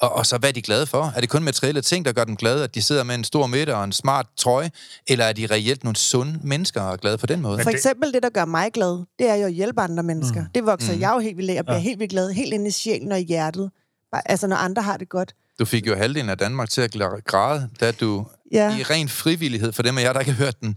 [0.00, 1.12] Og, og så hvad er de glade for?
[1.16, 3.46] Er det kun materielle ting, der gør dem glade, at de sidder med en stor
[3.46, 4.70] middag og en smart trøje?
[5.06, 7.62] Eller er de reelt nogle sunde mennesker og er glade på den måde?
[7.62, 10.40] for eksempel det, der gør mig glad, det er jo at hjælpe andre mennesker.
[10.40, 10.46] Mm.
[10.54, 11.00] Det vokser mm.
[11.00, 11.54] jeg jo helt vildt af.
[11.54, 11.82] Jeg bliver ja.
[11.82, 13.70] helt vildt glad, helt inde i sjælen og i hjertet.
[14.12, 15.34] Altså, når andre har det godt.
[15.58, 18.76] Du fik jo halvdelen af Danmark til at græde, da du Ja.
[18.78, 20.76] i ren frivillighed, for dem af jer, der ikke har hørt den,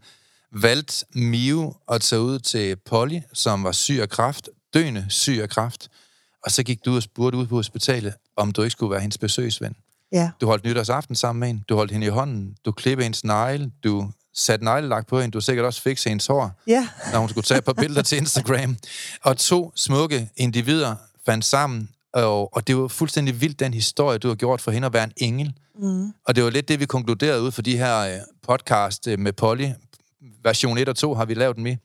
[0.54, 5.50] valgte Mio at tage ud til Polly, som var syg af kræft, døende syg af
[5.50, 5.88] kræft.
[6.46, 9.18] Og så gik du og spurgte ud på hospitalet, om du ikke skulle være hendes
[9.18, 9.76] besøgsven.
[10.12, 10.32] Ja.
[10.42, 13.72] Du holdt nytårsaften sammen med hende, du holdt hende i hånden, du klippede hendes negle,
[13.84, 16.88] du satte neglelak på hende, du sikkert også fikse hendes hår, Ja.
[17.14, 18.78] når hun skulle tage et par billeder til Instagram.
[19.24, 24.28] Og to smukke individer fandt sammen, og, og det var fuldstændig vildt, den historie, du
[24.28, 25.54] har gjort for hende at være en engel.
[25.80, 26.14] Mm.
[26.26, 29.34] Og det var lidt det, vi konkluderede ud for de her øh, podcast øh, med
[29.34, 29.70] Polly.
[30.44, 31.78] Version 1 og 2 har vi lavet dem i.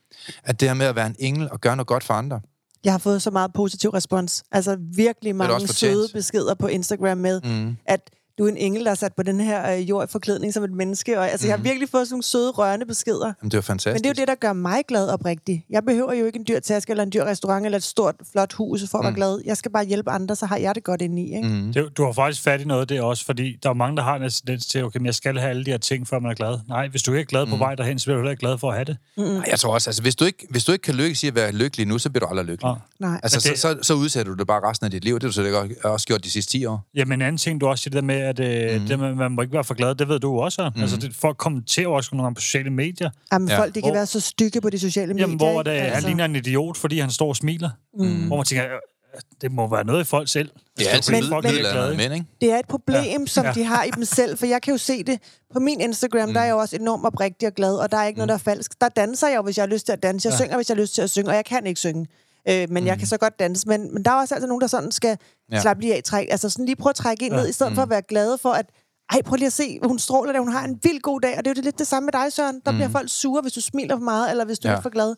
[0.45, 2.41] At det her med at være en engel og gøre noget godt for andre.
[2.87, 4.45] Jeg har fået så meget positiv respons.
[4.53, 7.77] Altså virkelig mange søde beskeder på Instagram med, mm.
[7.87, 10.55] at du er en engel, der er sat på den her øh, jord i forklædning
[10.55, 11.19] som et menneske.
[11.19, 11.49] Og, altså, mm.
[11.49, 13.33] jeg har virkelig fået sådan nogle søde, rørende beskeder.
[13.43, 13.95] Jamen, det var fantastisk.
[13.95, 15.63] Men det er jo det, der gør mig glad oprigtigt.
[15.71, 18.53] Jeg behøver jo ikke en dyr taske, eller en dyr restaurant, eller et stort, flot
[18.53, 19.41] hus for at være glad.
[19.45, 21.37] Jeg skal bare hjælpe andre, så har jeg det godt indeni.
[21.37, 21.49] Ikke?
[21.49, 21.73] Mm.
[21.73, 24.17] Det, du har faktisk fat i noget der også, fordi der er mange, der har
[24.17, 26.35] en tendens til, okay, men jeg skal have alle de her ting, før man er
[26.35, 26.59] glad.
[26.69, 28.59] Nej, hvis du ikke er glad på vej derhen, så bliver du heller ikke glad
[28.59, 28.97] for at have det.
[29.19, 31.35] Ej, Jeg tror også, altså, hvis du ikke, hvis du ikke kan lykkes i at
[31.35, 32.69] være lykkelig nu, så bliver du aldrig lykkelig.
[33.01, 33.07] Ja.
[33.07, 33.21] Nej.
[33.23, 35.15] Altså, Men så, det- så, så udsætter du det bare resten af dit liv.
[35.15, 36.87] Det har du så også gjort de sidste 10 år.
[36.95, 38.87] Jamen en anden ting, du også siger, det der med, at øh, mm.
[38.87, 40.71] det med, man må ikke være for glad, det ved du også.
[40.77, 40.83] Mm.
[40.83, 43.59] Altså, det, folk kommenterer også nogle gange på sociale medier, Jamen, Ja.
[43.59, 45.23] folk, de kan Hvor- være så stykke på de sociale medier.
[45.23, 47.71] jamen, hvor det, han ligner en idiot, fordi han står og smiler.
[47.99, 48.27] Mm.
[48.27, 48.71] Hvor man tænker, øh,
[49.41, 50.49] det må være noget i folk selv.
[50.49, 51.59] Det er Altså, altid fordi men, folk men, er
[51.99, 52.15] glade.
[52.15, 52.27] ikke?
[52.41, 53.27] Det er et problem, ja.
[53.27, 53.53] som Ja.
[53.53, 55.19] de har i dem selv, for jeg kan jo se det
[55.53, 56.35] på min Instagram, mm.
[56.35, 58.35] der er jeg jo også enormt oprigtig og glad, og der er ikke noget, der
[58.35, 58.81] er falsk.
[58.81, 60.27] Der danser jeg jo, hvis jeg har lyst til at danse.
[60.29, 60.37] Jeg ja.
[60.45, 62.07] synger, hvis jeg har lyst til at synge, og jeg kan ikke synge.
[62.49, 62.87] Øh, men mm.
[62.87, 63.69] jeg kan så godt danse.
[63.69, 65.19] Men, men der er også altså nogen, der sådan skal
[65.53, 65.61] Ja.
[65.61, 67.41] slappe lige af, træk, altså sådan lige prøve at trække ind ja.
[67.41, 67.77] ned, i stedet mm.
[67.77, 68.67] for at være glade for, at
[69.13, 71.45] ej, prøv lige at se, hun stråler der, hun har en vild god dag, og
[71.45, 72.61] det er jo det, lidt det samme med dig, Søren.
[72.67, 72.77] Der mm.
[72.77, 74.75] bliver folk sure, hvis du smiler for meget, eller hvis du Ja.
[74.75, 75.15] er for glad.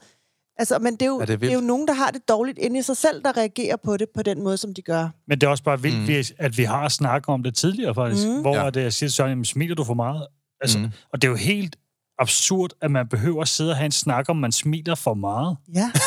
[0.58, 2.28] Altså, men det er, jo, det er det, det er jo nogen, der har det
[2.28, 5.08] dårligt inde i sig selv, der reagerer på det på den måde, som de gør.
[5.28, 6.34] Men det er også bare vildt, mm.
[6.44, 8.28] at vi har snakket om det tidligere, faktisk.
[8.28, 8.40] Mm.
[8.40, 8.64] Hvor Ja.
[8.64, 8.70] ja.
[8.70, 10.26] det, jeg siger til Søren, jamen, smiler du for meget?
[10.60, 10.84] Altså, mm.
[11.12, 11.76] Og det er jo helt
[12.18, 15.56] absurd, at man behøver at sidde og have en snak om, man smiler for meget.
[15.74, 15.90] Ja.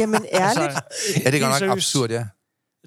[0.00, 0.64] Jamen, ærligt.
[0.64, 0.82] Altså,
[1.16, 1.76] Ja, det er helt godt nok seriøst.
[1.76, 2.24] absurd, ja.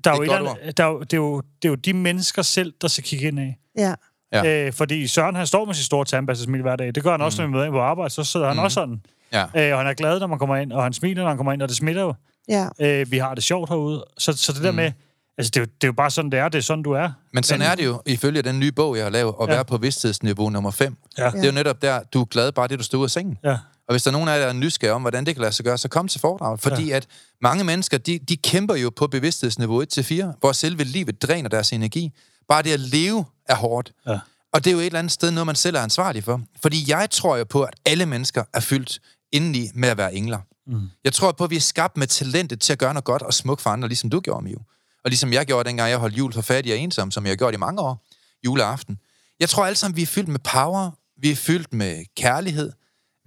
[0.04, 1.68] Der er, Det jo er et eller andet, der er, jo, det, er jo, det
[1.68, 3.58] er jo de mennesker selv, der skal kigge ind af.
[3.78, 3.94] ja.
[4.34, 4.66] Ja.
[4.68, 6.96] Øh, fordi Søren, han står med sit store tandpastasmil hver dag.
[6.96, 8.14] Det gør han også, når vi møder ind på arbejde.
[8.14, 8.64] Så sidder han Mm.
[8.64, 9.02] også sådan.
[9.34, 9.42] ja.
[9.44, 11.54] Øh, og han er glad, når man kommer ind, og han smiler, når han kommer
[11.54, 12.14] ind, og det smitter jo.
[12.50, 12.68] Ja.
[12.82, 14.06] Øh, vi har det sjovt herude.
[14.18, 14.92] Så, så det der med,
[15.38, 16.50] altså det er, jo, det er jo bare sådan, det er.
[16.50, 17.12] Det er sådan, du er.
[17.34, 19.54] Men sådan er det jo, ifølge den nye bog, jeg har lavet, at Ja.
[19.54, 20.96] være på vidsthedsniveau nummer 5.
[21.18, 21.30] Ja.
[21.30, 23.38] Det er jo netop der, du er glad bare det, du står ud af sengen.
[23.44, 23.58] Ja.
[23.90, 25.52] Og hvis der er nogen af jer, der er nysgerrige om, hvordan det kan lade
[25.52, 26.60] sig gøre, så kom til foredrag.
[26.60, 26.96] Fordi ja.
[26.96, 27.08] at
[27.42, 32.12] mange mennesker, de, de kæmper jo på bevidsthedsniveau 1-4, hvor selve livet dræner deres energi.
[32.48, 33.92] Bare det at leve er hårdt.
[34.08, 34.20] Ja.
[34.54, 36.42] Og det er jo et eller andet sted noget, man selv er ansvarlig for.
[36.62, 39.00] Fordi jeg tror jo på, at alle mennesker er fyldt
[39.32, 40.40] indeni med at være engler.
[40.68, 40.90] Mm.
[41.04, 43.34] Jeg tror på, at vi er skabt med talentet til at gøre noget godt og
[43.34, 44.60] smukt for andre, ligesom du gjorde, Miu.
[45.04, 47.36] Og ligesom jeg gjorde, dengang jeg holdt jul for fattig og ensom, som jeg har
[47.36, 48.06] gjort i mange år,
[48.46, 49.00] juleaften.
[49.40, 52.72] Jeg tror alle sammen, vi er fyldt med power, vi er fyldt med kærlighed,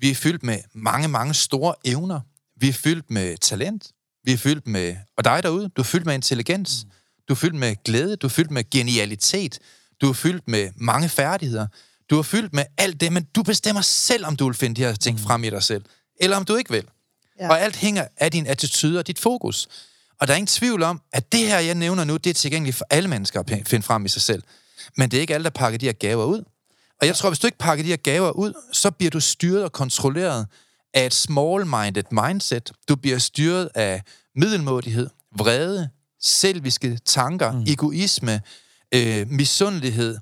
[0.02, 2.20] vi er fyldt med mange, mange store evner,
[2.56, 3.90] vi er fyldt med talent,
[4.24, 4.96] vi er fyldt med...
[5.16, 6.86] Og dig derude, du er fyldt med intelligens,
[7.28, 9.58] du er fyldt med glæde, du er fyldt med genialitet,
[10.00, 11.66] du er fyldt med mange færdigheder,
[12.10, 14.86] du er fyldt med alt det, men du bestemmer selv, om du vil finde de
[14.86, 15.84] her ting frem i dig selv,
[16.20, 16.84] eller om du ikke vil.
[17.40, 17.48] Ja.
[17.48, 19.68] Og alt hænger af din attitude og dit fokus.
[20.20, 22.76] Og der er ingen tvivl om, at det her, jeg nævner nu, det er tilgængeligt
[22.76, 24.42] for alle mennesker at finde frem i sig selv.
[24.96, 26.44] Men det er ikke alle, der pakker de her gaver ud.
[27.02, 29.64] Og jeg tror, hvis du ikke pakker de her gaver ud, så bliver du styret
[29.64, 30.46] og kontrolleret
[30.94, 32.72] af et small-minded mindset.
[32.88, 34.02] Du bliver styret af
[34.36, 35.88] middelmådighed, vrede,
[36.20, 37.64] selviske tanker, mm.
[37.66, 38.40] egoisme,
[38.94, 40.18] øh, misundelighed,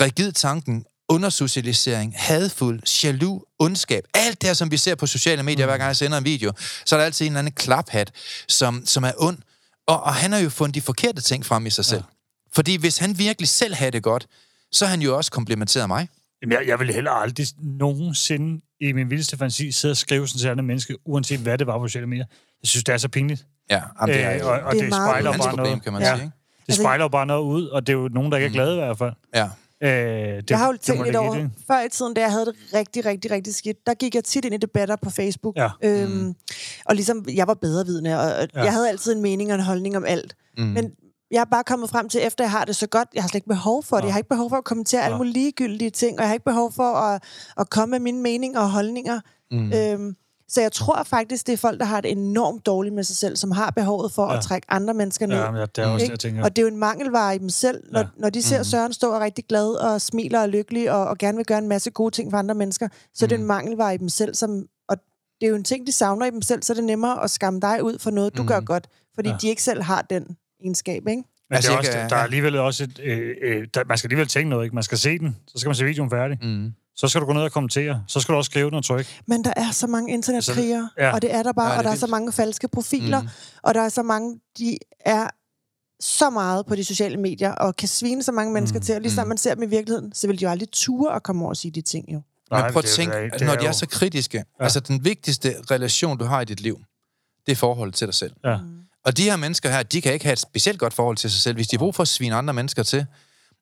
[0.00, 4.04] rigid tanken, undersocialisering, hadfuld, jaloux, ondskab.
[4.14, 5.70] Alt det her, som vi ser på sociale medier, mm.
[5.70, 6.52] hver gang jeg sender en video,
[6.84, 8.12] så er der altid en eller anden klaphat,
[8.48, 9.38] som, som er ond.
[9.86, 12.02] Og, og han har jo fundet de forkerte ting frem i sig selv.
[12.08, 12.14] Ja.
[12.52, 14.26] Fordi hvis han virkelig selv havde det godt,
[14.72, 16.08] så har han jo også komplimenteret mig.
[16.42, 20.38] Jamen, jeg, jeg vil heller aldrig nogensinde i min vildeste fantasi sidde og skrive sådan
[20.38, 22.24] til andre menneske, uanset hvad det var på sociale medier.
[22.62, 23.46] Jeg synes, det er så pinligt.
[23.70, 25.82] Ja, jamen, det er, øh, og, og det, det spejler bare problem, noget.
[25.82, 26.14] kan man ja.
[26.14, 26.24] sige.
[26.24, 26.34] Ikke?
[26.60, 28.72] Det altså, spejler bare noget ud, og det er jo nogen, der ikke er glade
[28.72, 29.12] i hvert fald.
[29.34, 29.48] Ja.
[29.82, 31.50] Øh, det, jeg har jo tænkt lidt over, det.
[31.66, 34.44] før i tiden, da jeg havde det rigtig, rigtig, rigtig skidt, der gik jeg tit
[34.44, 35.56] ind i debatter på Facebook.
[35.56, 35.68] Ja.
[35.84, 36.34] Øhm, mm.
[36.84, 38.62] Og ligesom, jeg var bedre vidne, og ja.
[38.62, 40.34] jeg havde altid en mening og en holdning om alt.
[40.58, 40.64] Mm.
[40.64, 40.92] Men
[41.30, 43.38] jeg er bare kommet frem til, efter jeg har det så godt, jeg har slet
[43.38, 44.04] ikke behov for det.
[44.04, 45.04] Jeg har ikke behov for at kommentere ja.
[45.04, 47.22] alle mulige ligegyldige ting, og jeg har ikke behov for at,
[47.58, 49.20] at komme med mine meninger og holdninger.
[49.50, 49.72] Mm.
[49.72, 50.16] Øhm,
[50.48, 53.36] så jeg tror faktisk, det er folk, der har det enormt dårligt med sig selv,
[53.36, 54.36] som har behovet for ja.
[54.36, 55.36] at trække andre mennesker ned.
[55.36, 56.44] Ja, det er også jeg tænker.
[56.44, 58.06] Og det er jo en mangelvare i dem selv, når, ja.
[58.16, 58.64] når de ser mm.
[58.64, 61.68] Søren stå og rigtig glad og smiler og lykkelig og, og gerne vil gøre en
[61.68, 63.24] masse gode ting for andre mennesker, så mm.
[63.24, 63.46] er det en mm.
[63.46, 64.96] mangelvare i dem selv, som, og
[65.40, 67.30] det er jo en ting, de savner i dem selv, så er det nemmere at
[67.30, 68.48] skamme dig ud for noget, du mm.
[68.48, 69.36] gør godt, fordi ja.
[69.42, 71.22] de ikke selv har den egenskab, ikke?
[71.50, 74.08] Men altså, det er også, der er alligevel også et, øh, øh, der, man skal
[74.08, 74.74] alligevel tænke noget, ikke?
[74.74, 76.38] Man skal se den, så skal man se videoen færdig.
[76.42, 76.72] Mm.
[76.96, 78.04] Så skal du gå ned og kommentere.
[78.06, 79.20] Så skal du også skrive noget tryk.
[79.26, 81.14] Men der er så mange internetkrigere, ja.
[81.14, 83.28] og det er der bare, ja, og der er så mange falske profiler, mm.
[83.62, 85.28] og der er så mange, de er
[86.00, 88.84] så meget på de sociale medier, og kan svine så mange mennesker mm.
[88.84, 89.28] til, og lige mm.
[89.28, 91.56] man ser dem i virkeligheden, så vil de jo aldrig ture at komme over og
[91.56, 92.20] sige de ting, jo.
[92.50, 94.64] Men prøv at tænke, det, når de er så kritiske, ja.
[94.64, 96.80] altså den vigtigste relation, du har i dit liv,
[97.46, 98.32] det er forholdet til dig selv.
[98.44, 98.56] Ja.
[98.56, 98.78] Mm.
[99.08, 101.40] Og de her mennesker her, de kan ikke have et specielt godt forhold til sig
[101.40, 103.06] selv, hvis de har brug for at svine andre mennesker til.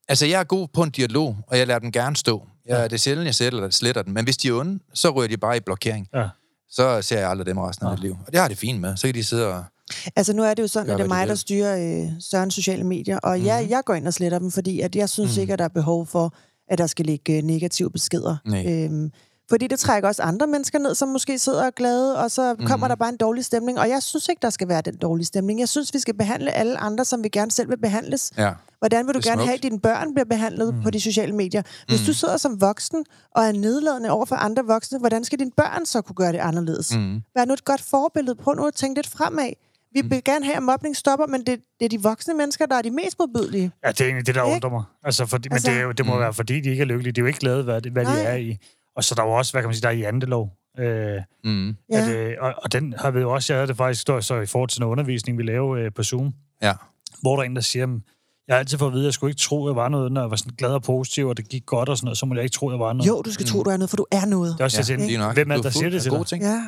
[0.09, 2.49] Altså, jeg er god på en dialog, og jeg lader den gerne stå.
[2.67, 2.85] Jeg, ja.
[2.85, 4.15] Det er sjældent, jeg sætter sletter den.
[4.15, 6.09] Men hvis de er onde, så ryger de bare i blokering.
[6.15, 6.29] Ja.
[6.71, 7.95] Så ser jeg aldrig dem resten af ja.
[7.95, 8.17] mit liv.
[8.27, 8.97] Og det har det fint med.
[8.97, 9.65] Så kan de sidde og...
[10.17, 12.85] Altså nu er det jo sådan, at det er mig, der styrer øh, Sørens sociale
[12.85, 13.47] medier, og mm-hmm.
[13.47, 13.71] ja, mhm.
[13.71, 15.41] jeg går ind og sletter dem, fordi at jeg synes mm.
[15.41, 16.35] ikke, at der er behov for,
[16.69, 18.37] at der skal ligge øh, negative beskeder.
[18.47, 19.11] Øhm,
[19.49, 22.87] fordi det trækker også andre mennesker ned, som måske sidder og glade, og så kommer
[22.87, 22.89] mm.
[22.89, 23.79] der bare en dårlig stemning.
[23.81, 25.61] Og jeg synes ikke, der skal være den dårlige stemning.
[25.61, 28.33] Jeg synes, vi skal behandle alle andre, som vi gerne selv vil behandles.
[28.39, 28.53] Ja.
[28.79, 29.47] Hvordan vil du gerne smukt.
[29.47, 30.83] have, at dine børn bliver behandlet mm.
[30.83, 31.63] på de sociale medier?
[31.89, 32.07] Hvis mm.
[32.07, 35.87] du sidder som voksen og er nedladende over for andre voksne, hvordan skal dine børn
[35.87, 36.97] så kunne gøre det anderledes?
[36.97, 37.23] Mm.
[37.37, 38.35] Vær nu et godt forbillede.
[38.35, 39.51] Prøv nu at tænke lidt fremad.
[39.93, 40.11] Vi mm.
[40.11, 42.83] vil gerne have, at mobning stopper, men det, det er de voksne mennesker, der er
[42.83, 43.71] de mest modbydelige.
[43.85, 44.83] Ja, det er egentlig det, der undrer mig.
[45.05, 46.21] Altså, fordi, altså, men det, er jo, det må mm.
[46.21, 47.13] være, fordi de ikke er lykkelige.
[47.13, 48.59] De er jo ikke glade, hvad, hvad de er i.
[48.97, 50.53] Og så der er jo også, hvad kan man sige, der er i andelov.
[50.79, 51.77] Øh, mm.
[51.93, 54.41] at, øh, og, og den har vi jo også, jeg havde det faktisk stået så
[54.41, 56.35] i forhold til noget undervisning, vi lavede øh, på Zoom.
[56.63, 56.73] Ja.
[57.21, 57.87] Hvor der er en, der siger,
[58.49, 60.13] jeg har altid fået at vide, at jeg skulle ikke tro, at jeg var noget,
[60.13, 62.27] når jeg var sådan glad og positiv, og det gik godt og sådan noget, så
[62.27, 63.09] må jeg ikke tro, at jeg var noget.
[63.09, 63.49] Jo, du skal mm.
[63.49, 64.53] tro, du er noget, for du er noget.
[64.53, 64.99] Det er også, ja.
[64.99, 66.27] jeg tænker, hvem er der siger det til dig?
[66.27, 66.43] Ting.
[66.43, 66.63] Ja.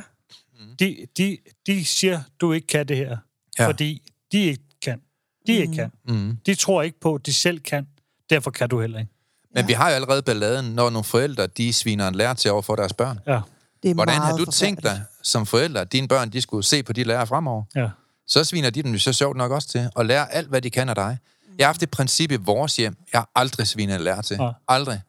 [0.78, 3.16] De, de, de siger, du ikke kan det her,
[3.58, 3.68] ja.
[3.68, 5.00] fordi de ikke kan.
[5.46, 5.62] De mm.
[5.62, 5.90] ikke kan.
[6.08, 6.38] Mm.
[6.46, 7.86] De tror ikke på, at de selv kan.
[8.30, 9.12] Derfor kan du heller ikke.
[9.58, 9.66] Men ja.
[9.66, 12.76] vi har jo allerede balladen, når nogle forældre, de sviner en lærer til over for
[12.76, 13.20] deres børn.
[13.26, 13.40] Ja.
[13.82, 16.82] Det er Hvordan har du tænkt dig som forældre, at dine børn, de skulle se
[16.82, 17.62] på de lærer fremover?
[17.76, 17.88] Ja.
[18.26, 20.70] Så sviner de dem jo så sjovt nok også til, og lære alt, hvad de
[20.70, 21.18] kan af dig.
[21.58, 24.36] Jeg har haft et princip i vores hjem, jeg har aldrig svinet en lærer til.
[24.40, 24.50] Ja.
[24.68, 25.00] Aldrig.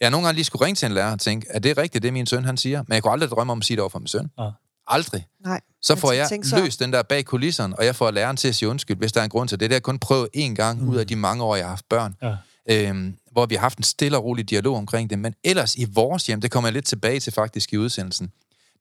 [0.00, 2.02] Jeg har nogle gange lige skulle ringe til en lærer og tænke, er det rigtigt,
[2.02, 2.84] det min søn han siger?
[2.88, 4.30] Men jeg kunne aldrig drømme om at sige det over for min søn.
[4.38, 4.50] Ja.
[4.86, 5.26] Aldrig.
[5.44, 5.60] Nej.
[5.82, 8.54] Så får jeg, jeg løst den der bag kulisserne, og jeg får læreren til at
[8.54, 9.70] sige undskyld, hvis der er en grund til det.
[9.70, 10.88] Det har jeg kun prøvet én gang mm.
[10.88, 12.14] ud af de mange år, jeg har haft børn.
[12.22, 12.36] Ja
[12.70, 15.18] øhm, hvor vi har haft en stille og rolig dialog omkring det.
[15.18, 18.32] Men ellers i vores hjem, det kommer jeg lidt tilbage til faktisk i udsendelsen,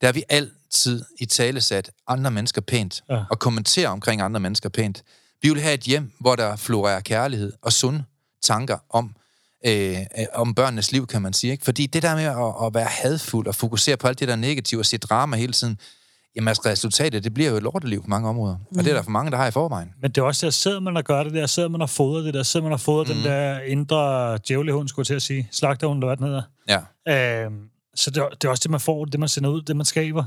[0.02, 3.24] der har vi altid i tale sat andre mennesker pænt, ja.
[3.30, 5.04] og kommentere omkring andre mennesker pænt.
[5.42, 8.04] Vi vil have et hjem, hvor der florerer kærlighed og sunde
[8.42, 9.16] tanker om,
[9.66, 9.98] øh,
[10.34, 11.52] om børnenes liv, kan man sige.
[11.52, 11.66] Ikke?
[11.66, 14.82] Fordi det der med at, at være hadfuld og fokusere på alt det der negative
[14.82, 15.80] og se drama hele tiden,
[16.36, 18.56] Jamen altså, resultatet, det bliver jo et lorteliv på mange områder.
[18.56, 18.78] Mm.
[18.78, 19.94] Og det er der for mange, der har i forvejen.
[20.02, 22.22] Men det er også der, sidder man og gør det der, sidder man og fodrer
[22.22, 23.14] det der, sidder man og fodrer mm.
[23.14, 26.42] den der indre djævlehund, skulle jeg til at sige, slagterhund, eller hvad den hedder.
[27.08, 27.46] Ja.
[27.46, 27.60] Øhm,
[27.96, 30.24] så det, det er også det, man får, det man sender ud, det man skaber.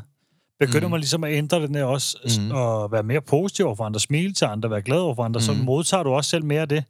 [0.60, 0.90] Begynder mm.
[0.90, 2.50] man ligesom at ændre den der også, mm.
[2.50, 5.38] og være mere positiv over for andre, smile til andre, være glad over for andre,
[5.38, 5.44] mm.
[5.44, 6.84] så modtager du også selv mere af det.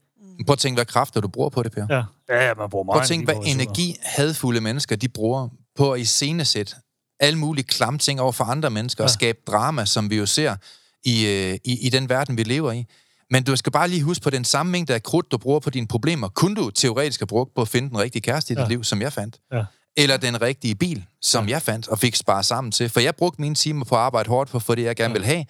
[0.46, 1.86] Prøv at tænke, hvad kræfter du bruger på det, Per.
[1.90, 2.04] Ja,
[2.46, 6.00] ja man bruger meget Prøv at tænke, hvad energi hadfulde mennesker, de bruger på at
[6.00, 6.76] iscenesætte
[7.20, 9.06] alle mulige klamme ting over for andre mennesker, ja.
[9.06, 10.56] og skabe drama, som vi jo ser
[11.04, 12.86] i, øh, i, i den verden, vi lever i.
[13.30, 15.70] Men du skal bare lige huske på den samme mængde af krudt, du bruger på
[15.70, 18.62] dine problemer, kunne du teoretisk have brugt på at finde den rigtige kæreste i dit
[18.62, 18.68] ja.
[18.68, 19.38] liv, som jeg fandt.
[19.52, 19.64] Ja.
[19.96, 22.88] eller den rigtige bil, som jeg fandt og fik sparet sammen til.
[22.88, 25.24] For jeg brugte mine timer på at arbejde hårdt for, for det jeg gerne vil
[25.24, 25.44] have.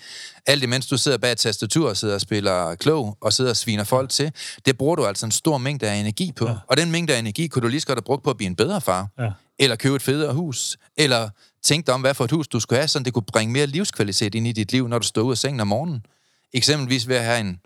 [0.47, 3.57] Alt imens du sidder bag et tastatur og sidder og spiller klog og sidder og
[3.57, 4.33] sviner folk til,
[4.67, 6.49] det bruger du altså en stor mængde af energi på.
[6.49, 6.55] Ja.
[6.69, 8.47] Og den mængde af energi kunne du lige så godt have brugt på at blive
[8.47, 9.09] en bedre far.
[9.19, 9.31] Ja.
[9.59, 10.77] Eller købe et federe hus.
[10.97, 11.29] Eller
[11.63, 13.67] tænke dig om, hvad for et hus du skulle have, så det kunne bringe mere
[13.67, 16.07] livskvalitet ind i dit liv, når du står ud af sengen om morgenen.
[16.53, 17.59] Eksempelvis ved at have en, et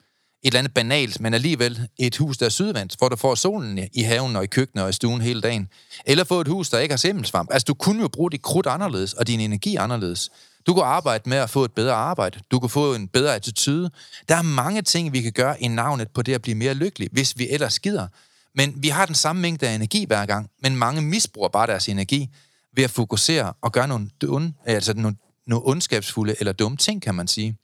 [0.44, 4.02] eller andet banalt, men alligevel et hus, der er sydvendt, hvor du får solen i
[4.02, 5.68] haven og i køkkenet og i stuen hele dagen.
[6.06, 7.48] Eller få et hus, der ikke har simmelsvamp.
[7.52, 10.30] Altså, du kunne jo bruge dit krudt anderledes, og din energi anderledes.
[10.66, 12.40] Du kunne arbejde med at få et bedre arbejde.
[12.50, 13.90] Du kunne få en bedre attitude.
[14.28, 17.08] Der er mange ting, vi kan gøre i navnet på det at blive mere lykkelig,
[17.12, 18.06] hvis vi ellers gider.
[18.54, 21.88] Men vi har den samme mængde af energi hver gang, men mange misbruger bare deres
[21.88, 22.30] energi
[22.76, 27.14] ved at fokusere og gøre nogle, onde, altså nogle, nogle ondskabsfulde eller dumme ting, kan
[27.14, 27.58] man sige.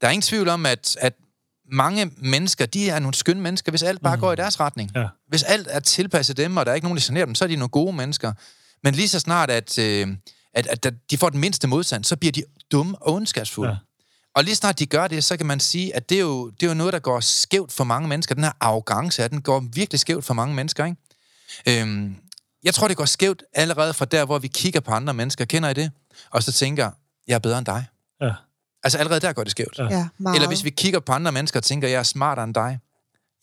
[0.00, 1.14] Der er ingen tvivl om, at, at
[1.72, 4.20] mange mennesker, de er nogle skønne mennesker, hvis alt bare mm.
[4.20, 4.90] går i deres retning.
[4.94, 5.06] Ja.
[5.28, 7.48] Hvis alt er tilpasset dem, og der er ikke nogen, der generer dem, så er
[7.48, 8.32] de nogle gode mennesker.
[8.82, 10.08] Men lige så snart, at, øh,
[10.54, 13.70] at, at de får den mindste modstand, så bliver de dumme og ondskabsfulde.
[13.70, 13.76] Ja.
[14.34, 16.62] Og lige snart de gør det, så kan man sige, at det er, jo, det
[16.62, 18.34] er jo noget, der går skævt for mange mennesker.
[18.34, 21.82] Den her arrogance, den går virkelig skævt for mange mennesker, ikke?
[21.82, 22.16] Øhm,
[22.64, 25.44] jeg tror, det går skævt allerede fra der, hvor vi kigger på andre mennesker.
[25.44, 25.90] Kender I det?
[26.30, 26.90] Og så tænker,
[27.28, 27.86] jeg er bedre end dig.
[28.20, 28.30] Ja.
[28.84, 29.78] Altså allerede der går det skævt.
[29.78, 29.84] Ja.
[29.90, 30.34] Ja, meget.
[30.34, 32.78] Eller hvis vi kigger på andre mennesker og tænker, jeg er smartere end dig.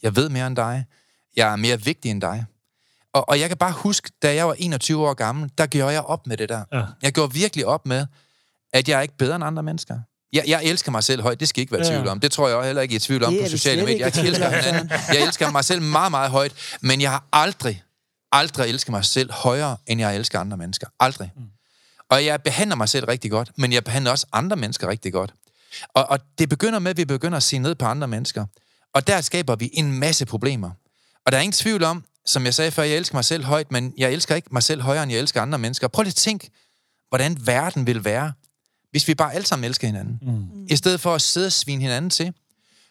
[0.03, 0.85] Jeg ved mere end dig.
[1.35, 2.45] Jeg er mere vigtig end dig.
[3.13, 6.01] Og, og jeg kan bare huske, da jeg var 21 år gammel, der gjorde jeg
[6.01, 6.63] op med det der.
[6.73, 6.83] Ja.
[7.01, 8.05] Jeg gjorde virkelig op med,
[8.73, 9.99] at jeg er ikke bedre end andre mennesker.
[10.33, 11.91] Jeg, jeg elsker mig selv højt, det skal I ikke være i Ja.
[11.95, 12.19] tvivl om.
[12.19, 13.97] Det tror jeg også heller ikke, I er tvivl om Det på sociale medier.
[14.15, 14.91] Jeg elsker hinanden.
[15.13, 17.83] Jeg elsker mig selv meget, meget højt, men jeg har aldrig,
[18.31, 20.87] aldrig elsket mig selv højere, end jeg elsker andre mennesker.
[20.99, 21.31] Aldrig.
[21.35, 21.43] Mm.
[22.09, 25.33] Og jeg behandler mig selv rigtig godt, men jeg behandler også andre mennesker rigtig godt.
[25.93, 28.45] Og, og det begynder med, at vi begynder at se ned på andre mennesker.
[28.93, 30.71] Og der skaber vi en masse problemer.
[31.25, 33.71] Og der er ingen tvivl om, som jeg sagde før, jeg elsker mig selv højt,
[33.71, 35.87] men jeg elsker ikke mig selv højere, end jeg elsker andre mennesker.
[35.87, 36.49] Prøv lige at tænk,
[37.09, 38.33] hvordan verden vil være,
[38.91, 40.19] hvis vi bare alle sammen elsker hinanden.
[40.21, 40.67] Mm.
[40.69, 42.33] I stedet for at sidde og svine hinanden til.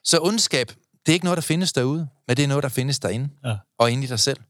[0.05, 0.68] Så ondskab,
[1.07, 3.29] det er ikke noget, der findes derude, men det er noget, der findes derinde.
[3.44, 3.57] Ja.
[3.79, 4.40] Og inde i dig selv.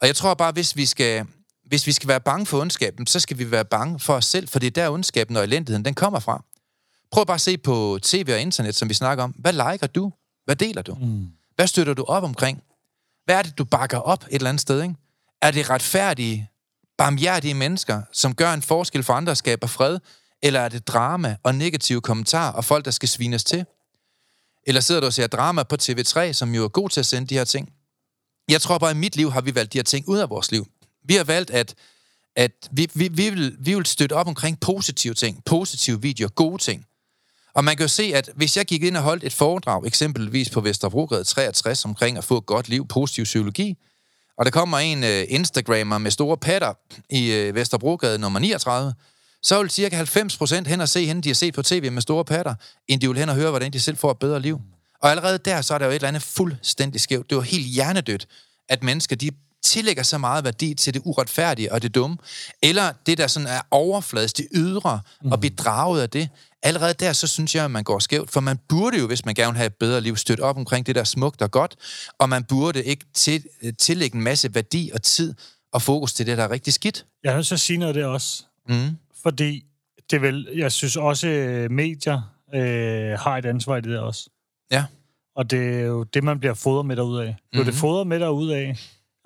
[0.00, 1.26] Og jeg tror bare, hvis vi skal,
[1.66, 4.48] hvis vi skal være bange for ondskaben, så skal vi være bange for os selv,
[4.48, 6.44] for det er der ondskaben og elendigheden, den kommer fra.
[7.10, 9.30] Prøv bare at se på tv og internet, som vi snakker om.
[9.30, 10.12] Hvad liker du?
[10.44, 10.94] Hvad deler du?
[10.94, 11.26] Mm.
[11.56, 12.62] Hvad støtter du op omkring?
[13.24, 14.82] Hvad er det, du bakker op et eller andet sted?
[14.82, 14.94] Ikke?
[15.42, 16.50] Er det retfærdige,
[16.98, 19.98] barmhjertige mennesker, som gør en forskel for andre og skaber fred?
[20.42, 23.66] Eller er det drama og negative kommentarer og folk, der skal svines til?
[24.66, 27.28] Eller sidder du og ser drama på TV3, som jo er god til at sende
[27.28, 27.72] de her ting?
[28.48, 30.30] Jeg tror bare, at i mit liv har vi valgt de her ting ud af
[30.30, 30.66] vores liv.
[31.04, 31.74] Vi har valgt, at,
[32.36, 36.62] at vi, vi, vi, vil, vi vil støtte op omkring positive ting, positive videoer, gode
[36.62, 36.86] ting.
[37.54, 40.50] Og man kan jo se, at hvis jeg gik ind og holdt et foredrag, eksempelvis
[40.50, 43.76] på Vesterbrogade 63, omkring at få et godt liv, positiv psykologi,
[44.38, 46.72] og der kommer en uh, Instagrammer med store patter
[47.10, 48.94] i uh, Vesterbrogade nummer 39,
[49.42, 52.02] så vil cirka 90 procent hen og se hende, de har set på tv med
[52.02, 52.54] store patter,
[52.88, 54.60] end de vil hen og høre, hvordan de selv får et bedre liv.
[55.04, 57.30] Og allerede der, så er der jo et eller andet fuldstændig skævt.
[57.30, 58.26] Det var helt hjernedødt,
[58.68, 59.30] at mennesker, de
[59.62, 62.16] tillægger så meget værdi til det uretfærdige og det dumme,
[62.62, 66.28] eller det, der sådan er overfladisk, det ydre, og bedraget af det.
[66.62, 69.34] Allerede der, så synes jeg, at man går skævt, for man burde jo, hvis man
[69.34, 71.76] gerne vil have et bedre liv, støtte op omkring det, der er smukt og godt,
[72.18, 73.44] og man burde ikke til,
[73.78, 75.34] tillægge en masse værdi og tid
[75.72, 77.06] og fokus til det, der er rigtig skidt.
[77.24, 78.44] Jeg til at sige noget der også.
[78.68, 78.96] Mm.
[79.22, 79.64] Fordi
[80.10, 84.30] det vel, jeg synes også, øh, medier øh, har et ansvar i det der også.
[84.74, 84.84] Ja.
[85.36, 87.24] Og det er jo det, man bliver fodret med derud af.
[87.24, 87.64] Blev mm-hmm.
[87.64, 87.80] det Mhm.
[87.80, 88.76] fodret med derud af,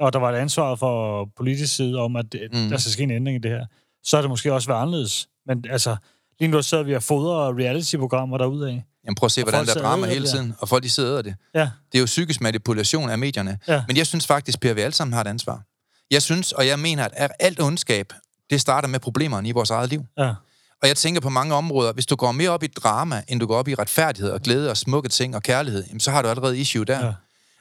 [0.01, 2.69] og der var et ansvar for politisk side om, at det, mm.
[2.71, 3.67] der skal ske en ændring i det her,
[4.03, 5.29] så er det måske også været anderledes.
[5.47, 5.97] Men altså,
[6.41, 8.85] lige nu sidder vi og fodrer reality-programmer derud af.
[9.05, 11.23] Jamen prøv at se, Og hvordan der er drama hele tiden, og folk de sidder
[11.23, 11.35] det.
[11.55, 11.61] Ja,
[11.93, 13.59] Det er jo psykisk manipulation af medierne.
[13.69, 13.85] Ja.
[13.89, 15.63] Men jeg synes faktisk, Per, vi alle sammen har et ansvar.
[16.11, 18.13] Jeg synes, og jeg mener, at alt ondskab,
[18.51, 20.05] det starter med problemerne i vores eget liv.
[20.19, 20.35] ja.
[20.83, 23.47] Og jeg tænker på mange områder, hvis du går mere op i drama, end du
[23.47, 26.29] går op i retfærdighed og glæde og smukke ting og kærlighed, jamen, så har du
[26.29, 27.07] allerede issue der.
[27.07, 27.13] Ja.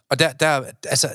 [0.09, 1.09] Og der, der, altså,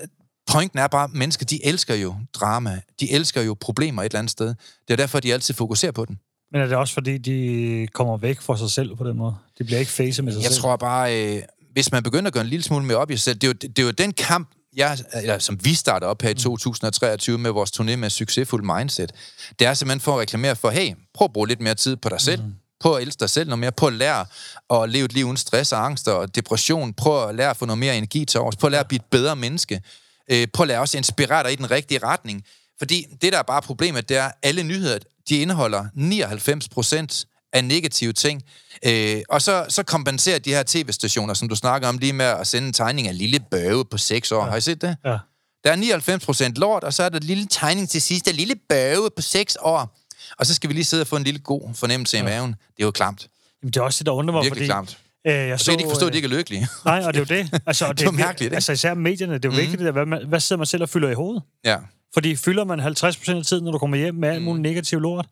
[0.53, 2.81] pointen er bare, at mennesker, de elsker jo drama.
[3.01, 4.47] De elsker jo problemer et eller andet sted.
[4.89, 6.19] Det er derfor, de altid fokuserer på den.
[6.53, 9.35] Men er det også, fordi de kommer væk fra sig selv på den måde?
[9.59, 10.61] De bliver ikke face med sig Jeg selv?
[10.61, 13.23] tror bare, øh, hvis man begynder at gøre en lille smule mere op i sig
[13.23, 16.23] selv, det er jo, det er jo den kamp, jeg, eller, som vi starter op
[16.23, 19.13] her i 2023 med vores turné med Succesfuld Mindset.
[19.59, 22.09] Det er simpelthen for at reklamere for, hey, prøv at bruge lidt mere tid på
[22.09, 22.43] dig selv.
[22.43, 22.55] Mm.
[22.81, 23.73] Prøv at elske dig selv noget mere.
[23.73, 24.27] Prøv at lære
[24.71, 26.93] at leve et liv uden stress og angst og depression.
[26.93, 28.57] Prøv at lære at få noget mere energi til overs.
[28.57, 29.83] Prøv at lære at blive et bedre menneske.
[30.31, 32.45] Øh, prøv at lære også at inspirere dig i den rigtige retning.
[32.79, 37.27] Fordi det, der er bare problemet, det er, at alle nyheder, de indeholder 99 procent
[37.53, 38.43] af negative ting.
[38.87, 42.47] Øh, og så, så kompenserer de her tv-stationer, som du snakker om lige med at
[42.47, 44.45] sende en tegning af en lille bøve på 6 år.
[44.45, 44.51] Ja.
[44.51, 44.97] Har I set det?
[45.05, 45.17] Ja.
[45.65, 48.35] Der er 99 procent lort, og så er der et lille tegning til sidst, en
[48.35, 49.99] lille bøve på 6 år.
[50.39, 52.23] Og så skal vi lige sidde og få en lille god fornemmelse ja.
[52.23, 52.51] i maven.
[52.51, 53.29] Det er jo klamt.
[53.63, 54.67] Jamen, det er også det, der undrer mig, Virkelig fordi...
[54.67, 54.99] klamt.
[55.27, 56.69] Øh, jeg Og så kan de ikke forstå, at de ikke er lykkelige.
[56.85, 57.61] Nej, og det er jo det.
[57.67, 58.55] Altså, og Det er mærkeligt, ikke?
[58.55, 59.59] Altså især medierne, det er jo mm.
[59.59, 61.43] vigtigt, det der, hvad, man, hvad sidder man selv og fylder i hovedet?
[61.65, 61.77] ja.
[62.15, 65.27] Fordi fylder man 50% af tiden, når du kommer hjem med alt muligt negativ lort,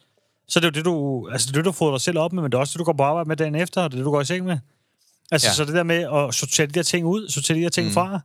[0.51, 2.33] så er det jo det, du, altså det, er det, du får dig selv op
[2.33, 3.97] med, men det er også det, du går på arbejde med dagen efter, og det
[3.97, 4.59] er det, du går i seng med.
[5.31, 5.53] Altså, Ja.
[5.53, 7.93] så det der med at sortere de der ting ud, sortere de der ting mm.
[7.93, 8.21] fra,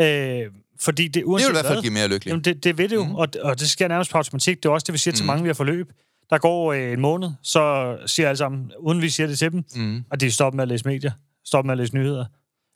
[0.00, 0.50] øh,
[0.80, 2.30] fordi det Det uanset vil i hvert fald give mere lykkelig.
[2.30, 3.14] Jamen, det, det ved det jo, mm.
[3.14, 4.56] og, og det sker nærmest på automatik.
[4.62, 5.16] Det er også det, vi siger mm.
[5.16, 5.92] til mange, vi har forløb.
[6.30, 9.64] Der går øh, en måned, så siger alle sammen, uden vi siger det til dem,
[9.76, 10.04] Mm.
[10.10, 11.12] at de stopper med at læse medier,
[11.44, 12.24] stopper med at læse nyheder.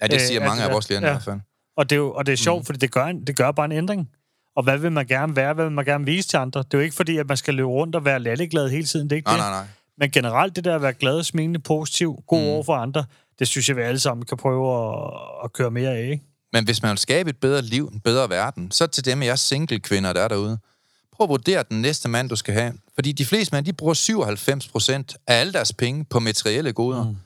[0.03, 1.13] Ja, det Øh, siger alt mange det af vores lærere i Ja.
[1.13, 1.41] hvert fald.
[1.77, 2.65] Og det er, jo, og det er sjovt, mm.
[2.65, 4.09] fordi det gør, en, det gør bare en ændring.
[4.59, 5.55] Og hvad vil man gerne være?
[5.55, 6.63] Hvad vil man gerne vise til andre?
[6.63, 9.11] Det er jo ikke fordi, at man skal løbe rundt og være lalleglad hele tiden.
[9.11, 9.45] Det er ikke Nej, det.
[9.45, 9.67] nej, nej.
[9.99, 12.47] Men generelt det der at være glad, smilende, positiv, god mm.
[12.47, 13.05] over for andre,
[13.39, 15.11] det synes jeg, vi alle sammen kan prøve at,
[15.45, 16.03] at køre mere af.
[16.03, 16.23] Ikke?
[16.53, 19.27] Men hvis man vil skabe et bedre liv, en bedre verden, så til dem af
[19.27, 20.59] jer single kvinder, der er derude,
[21.13, 22.73] prøv at vurdere den næste mand, du skal have.
[22.95, 27.05] Fordi de fleste mænd, de bruger 97 procent af alle deres penge på materielle goder.
[27.05, 27.17] Mm.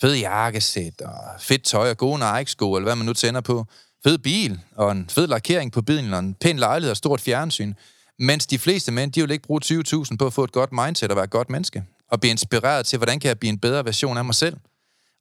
[0.00, 3.66] Fed jakkesæt, og fedt tøj, og gode Nike-sko, eller hvad man nu tænder på.
[4.08, 7.74] Fed bil, og en fed lakering på bilen, og en pæn lejlighed og stort fjernsyn.
[8.18, 11.10] Mens de fleste mænd, de vil ikke bruge 20.000 på at få et godt mindset
[11.10, 11.84] og være et godt menneske.
[12.10, 14.56] Og blive inspireret til, hvordan kan jeg blive en bedre version af mig selv.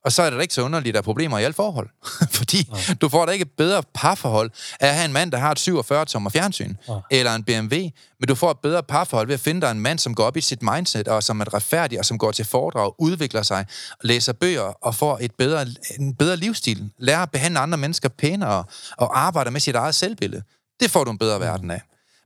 [0.06, 1.89] Og så er det da ikke så underligt, at der er problemer i alle forhold.
[2.38, 2.93] Fordi ja.
[2.93, 5.68] du får da ikke et bedre parforhold af at have en mand, der har et
[5.68, 6.93] 47-tommer fjernsyn, ja.
[7.12, 7.76] eller en BMW,
[8.20, 10.38] men du får et bedre parforhold ved at finde dig en mand, som går op
[10.38, 13.66] i sit mindset, og som er retfærdig, og som går til foredrag, udvikler sig,
[14.04, 15.66] læser bøger, og får et bedre,
[16.00, 18.64] en bedre livsstil, lærer at behandle andre mennesker pænere,
[18.98, 20.43] og arbejder med sit eget selvbillede.
[20.80, 21.82] Det får du en bedre verden af.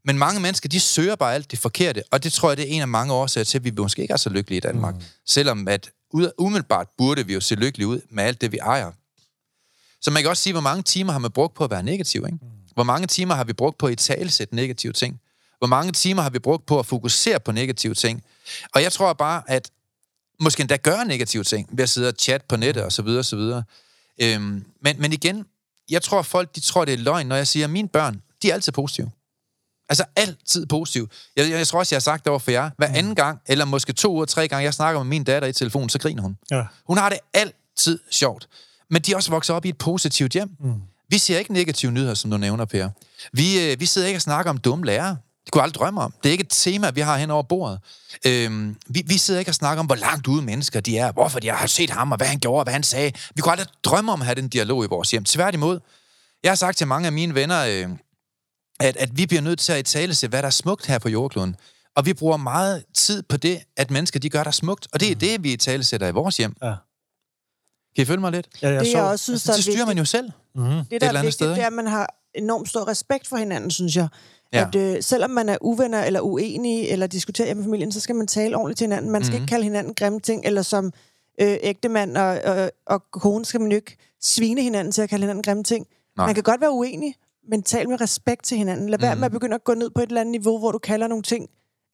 [0.05, 2.75] Men mange mennesker, de søger bare alt det forkerte, og det tror jeg, det er
[2.75, 4.95] en af mange årsager til, at vi måske ikke er så lykkelige i Danmark.
[4.95, 5.01] Mm.
[5.25, 5.89] Selvom at
[6.37, 8.91] umiddelbart burde vi jo se lykkelige ud med alt det, vi ejer.
[10.01, 12.23] Så man kan også sige, hvor mange timer har man brugt på at være negativ,
[12.25, 12.39] ikke?
[12.73, 15.21] Hvor mange timer har vi brugt på at talsætte negative ting?
[15.57, 18.23] Hvor mange timer har vi brugt på at fokusere på negative ting?
[18.75, 19.71] Og jeg tror bare, at
[20.39, 23.19] måske endda gøre negative ting, ved at sidde og chatte på nettet og så videre,
[23.19, 23.63] og så videre.
[24.21, 25.45] Øhm, men, men igen,
[25.89, 28.49] jeg tror, folk de tror, det er løgn, når jeg siger, at mine børn, de
[28.49, 29.11] er altid positive.
[29.91, 31.09] Altså altid positiv.
[31.35, 32.69] Jeg, jeg, jeg tror også, jeg har sagt det over for jer.
[32.77, 35.53] Hver anden gang, eller måske to eller tre gange, jeg snakker med min datter i
[35.53, 36.37] telefonen, så griner hun.
[36.51, 36.63] Ja.
[36.87, 38.47] Hun har det altid sjovt.
[38.89, 40.49] Men de er også vokset op i et positivt hjem.
[40.59, 40.73] Mm.
[41.09, 42.89] Vi ser ikke negative nyheder, som du nævner, Per.
[43.33, 45.17] Vi, øh, vi sidder ikke og snakker om dumme lærere.
[45.45, 46.13] Det kunne aldrig drømme om.
[46.23, 47.79] Det er ikke et tema, vi har hen over bordet.
[48.25, 51.39] Øhm, vi, vi sidder ikke og snakker om, hvor langt ude mennesker de er, hvorfor
[51.39, 53.11] de har set ham, og hvad han gjorde, og hvad han sagde.
[53.35, 55.25] Vi kunne aldrig drømme om at have den dialog i vores hjem.
[55.25, 55.79] Tværtimod.
[56.43, 57.89] Jeg har sagt til mange af mine venner, øh,
[58.81, 60.99] at, at vi bliver nødt til at i tale se, hvad der er smukt her
[60.99, 61.55] på jordkloden.
[61.95, 64.87] Og vi bruger meget tid på det, at mennesker de gør der smukt.
[64.93, 66.55] Og det er det, vi i tale sætter i vores hjem.
[66.63, 66.73] Ja.
[67.95, 68.47] Kan I følge mig lidt?
[68.61, 70.31] Ja, jeg Det, så, jeg også synes, Altså, der det er styrer man jo selv.
[70.55, 70.69] mm-hmm.
[70.71, 72.87] det, et der eller er andet vigtigt, sted, det er, at man har enormt stor
[72.87, 74.07] respekt for hinanden, synes jeg.
[74.53, 74.67] Ja.
[74.67, 78.15] At øh, selvom man er uvenner eller uenige, eller diskuterer hjemme i familien, så skal
[78.15, 79.11] man tale ordentligt til hinanden.
[79.11, 79.43] Man skal Mhm.
[79.43, 80.93] ikke kalde hinanden grimme ting, eller som
[81.41, 85.23] øh, ægtemand og, og, og kone skal man jo ikke svine hinanden til at kalde
[85.23, 85.87] hinanden grimme ting.
[86.17, 86.25] Nej.
[86.25, 87.15] Man kan godt være uenig,
[87.49, 88.89] men tal med respekt til hinanden.
[88.89, 89.19] Lad være Mhm.
[89.19, 91.23] med at begynde at gå ned på et eller andet niveau, hvor du kalder nogle
[91.23, 91.49] ting,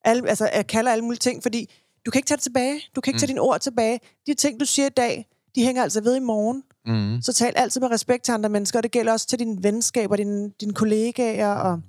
[0.05, 1.73] alle, altså jeg kalder alle mulige ting, fordi
[2.05, 2.79] du kan ikke tage det tilbage.
[2.95, 3.19] Du kan ikke Mm.
[3.19, 3.99] tage dine ord tilbage.
[4.27, 6.63] De ting, du siger i dag, de hænger altså ved i morgen.
[6.85, 7.21] Mm.
[7.21, 10.15] Så tal altid med respekt til andre mennesker, og det gælder også til dine venskaber,
[10.15, 11.47] dine, dine kollegaer.
[11.55, 11.81] Og,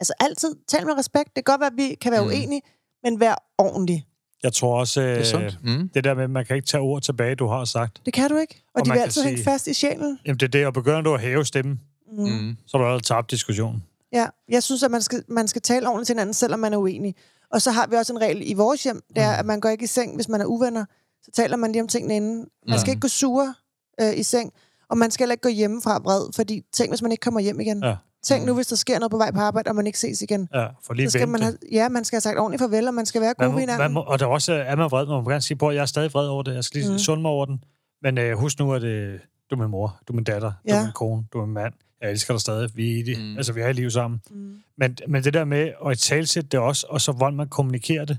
[0.00, 1.26] altså altid tal med respekt.
[1.36, 2.26] Det kan godt være, at vi kan være Mm.
[2.28, 2.62] uenige,
[3.02, 4.04] men vær ordentlig.
[4.42, 5.58] Jeg tror også, Det er øh, sundt.
[5.64, 5.88] Mm.
[5.94, 8.00] det der med, at man kan ikke tage ord tilbage, du har sagt.
[8.06, 8.62] Det kan du ikke.
[8.74, 10.18] Og, Og de vil altid hænge sige- fast i sjælen.
[10.26, 11.80] Jamen det er det, og begynder du at hæve stemmen,
[12.26, 12.32] Mm.
[12.32, 12.56] Mm.
[12.66, 13.84] så har du allerede tabt diskussionen.
[14.12, 16.76] Ja, jeg synes, at man skal, man skal tale ordentligt til hinanden, selvom man er
[16.76, 17.14] uenig.
[17.52, 19.68] Og så har vi også en regel i vores hjem, det er, at man går
[19.68, 20.84] ikke i seng, hvis man er uvenner.
[21.22, 22.46] Så taler man lige om tingene inden.
[22.68, 22.92] Man skal Mm.
[22.92, 23.54] ikke gå sur
[24.00, 24.52] øh, i seng,
[24.90, 27.60] og man skal heller ikke gå hjemmefra vred, fordi tænk, hvis man ikke kommer hjem
[27.60, 27.82] igen.
[27.84, 27.96] Ja.
[28.22, 30.48] Tænk nu, hvis der sker noget på vej på arbejde, og man ikke ses igen.
[30.54, 31.44] Ja, for lige Så skal man vente.
[31.44, 33.92] have, ja, man skal have sagt ordentligt farvel, og man skal være god ved hinanden.
[33.92, 35.86] må, og der er også, er man vred, man må gerne sige, på, jeg er
[35.86, 36.92] stadig vred over det, jeg skal lige Mm.
[36.94, 36.98] mm.
[36.98, 37.64] sunde mig over den.
[38.02, 39.18] Men øh, husk nu, at øh,
[39.50, 40.76] du er min mor, du er min datter, du Ja.
[40.78, 41.72] er min kone, du er min mand.
[42.00, 43.18] Jeg elsker dig stadig, vi er i det.
[43.18, 43.36] Mm.
[43.36, 44.20] Altså, vi er i liv sammen.
[44.30, 44.62] Mm.
[44.76, 48.04] Men, men det der med at i talsætte det også, og så hvordan man kommunikerer
[48.04, 48.18] det.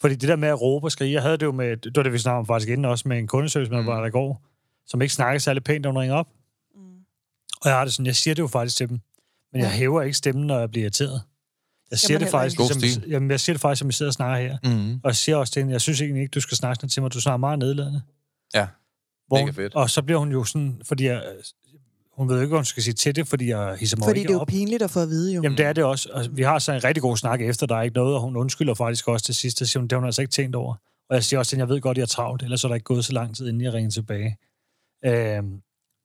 [0.00, 2.02] Fordi det der med at råbe og skrige, jeg havde det jo med, det var
[2.02, 3.86] det, vi snakkede om faktisk inden også, med en kundeservice, man Mm.
[3.86, 4.42] var der i går,
[4.86, 6.28] som ikke snakkede særlig pænt, når hun ringer op.
[6.74, 6.80] Mm.
[7.60, 9.00] Og jeg har det sådan, jeg siger det jo faktisk til dem,
[9.52, 11.22] men jeg hæver ikke stemmen, når jeg bliver irriteret.
[11.90, 12.56] Jeg siger det faktisk.
[12.56, 14.58] God ligesom, jamen, jeg siger det faktisk, som vi sidder og snakker her.
[14.64, 14.94] Mm.
[14.94, 17.02] Og jeg siger også til hende, jeg synes egentlig ikke, du skal snakke sådan til
[17.02, 18.02] mig, du snakker meget nedladende.
[18.54, 18.66] Ja,
[19.26, 19.74] Hvor, mega fedt.
[19.74, 21.22] Og så bliver hun jo sådan, fordi jeg,
[22.16, 24.18] hun ved jo ikke, hvad hun skal sige til det, fordi jeg hisser mig Fordi
[24.20, 24.46] ikke det er jo op.
[24.46, 25.42] pinligt at få at vide, jo.
[25.42, 26.08] Jamen, det er det også.
[26.12, 28.36] Og vi har så en rigtig god snak efter, der er ikke noget, og hun
[28.36, 29.58] undskylder faktisk også til sidst.
[29.58, 30.74] Det siger hun, det har hun altså ikke tænkt over.
[31.10, 32.84] Og jeg siger også hende, jeg ved godt, jeg er travlt, ellers er der ikke
[32.84, 34.36] gået så lang tid, inden jeg ringer tilbage.
[35.04, 35.60] Øhm,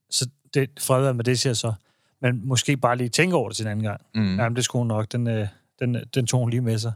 [0.10, 1.74] så det, fred med det, siger jeg så.
[2.22, 4.02] men måske bare lige tænke over det til en anden gang.
[4.16, 4.40] Mm.
[4.40, 5.48] Jamen, det skulle hun nok, den, øh,
[5.80, 6.92] den, den tog hun lige med sig.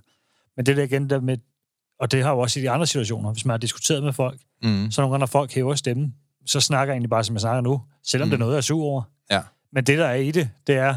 [0.56, 1.38] Men det der igen der med,
[2.00, 4.40] og det har jo også i de andre situationer, hvis man har diskuteret med folk,
[4.64, 4.92] Mm.
[4.92, 6.16] så nogle gange, når folk hæver stemmen,
[6.46, 8.30] så snakker jeg egentlig bare, som jeg snakker nu, selvom mm.
[8.30, 9.02] det er noget, jeg er sur over.
[9.32, 9.42] Ja.
[9.74, 10.96] Men det, der er i det, det er, øh,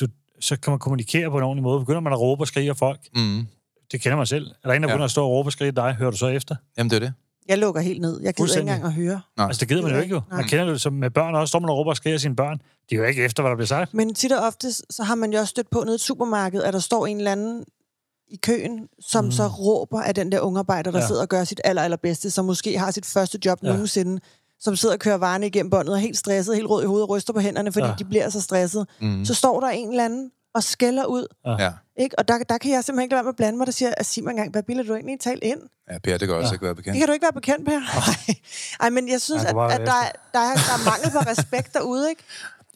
[0.00, 0.06] du,
[0.40, 1.80] så kan man kommunikere på en ordentlig måde.
[1.80, 3.46] Begynder man at råbe og skrige af folk, Mm.
[3.92, 4.46] det kender man selv.
[4.64, 4.92] Er der en, der Ja.
[4.94, 6.56] begynder at stå og råbe og skrige dig, hører du så efter?
[6.78, 7.12] Jamen, det er det.
[7.48, 8.20] Jeg lukker helt ned.
[8.22, 9.20] Jeg gider ikke engang at høre.
[9.36, 9.46] Nej.
[9.46, 10.20] Altså, det gider man jo ikke jo.
[10.30, 10.36] Nej.
[10.40, 12.58] Man kender det som med børn også, står man og råber og skriger sine børn.
[12.90, 13.94] De er jo ikke efter, hvad der bliver sagt.
[13.94, 16.62] Men tit og ofte, så har man jo også stødt på nede i et supermarked,
[16.62, 17.64] at der står en eller anden
[18.28, 19.30] i køen, som mm.
[19.30, 21.06] så råber af den der ungarbejder, der Ja.
[21.06, 23.68] sidder og gør sit aller, allerbedste, som måske har sit første job ja.
[23.68, 24.20] nogensinde,
[24.62, 27.02] som sidder og kører varerne igennem båndet og er helt stresset, helt rød i hovedet
[27.02, 27.90] og ryster på hænderne, fordi Ja.
[27.90, 27.96] ja.
[27.98, 28.86] de bliver så stresset.
[29.00, 29.24] Mm.
[29.24, 31.26] Så står der en eller anden og skælder ud.
[31.46, 31.70] Ja.
[31.98, 32.18] Ikke?
[32.18, 34.06] Og der, der kan jeg simpelthen ikke være med at blande mig, der siger, at
[34.06, 35.60] sig mig engang, hvad bilder du egentlig tale ind?
[35.92, 36.52] ja, Per, det kan også Ja.
[36.52, 36.98] ikke være Det bekendt.
[36.98, 37.78] kan du ikke være bekendt, Per.
[37.78, 38.36] Nej.
[38.80, 41.18] Ej, men jeg synes, Han at, at der, er- der, er, der er mangel på
[41.18, 42.22] respekt derude, ikke?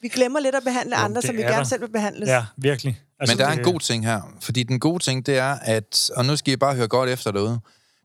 [0.02, 1.64] Vi glemmer lidt at behandle Jo, andre, det som vi er gerne der.
[1.64, 2.28] selv vil behandles.
[2.28, 3.00] Ja, virkelig.
[3.20, 4.20] Altså, Men der er en det- god ting her.
[4.40, 6.10] Fordi den gode ting, det er, at...
[6.16, 7.58] Og nu skal I bare høre godt efter derude.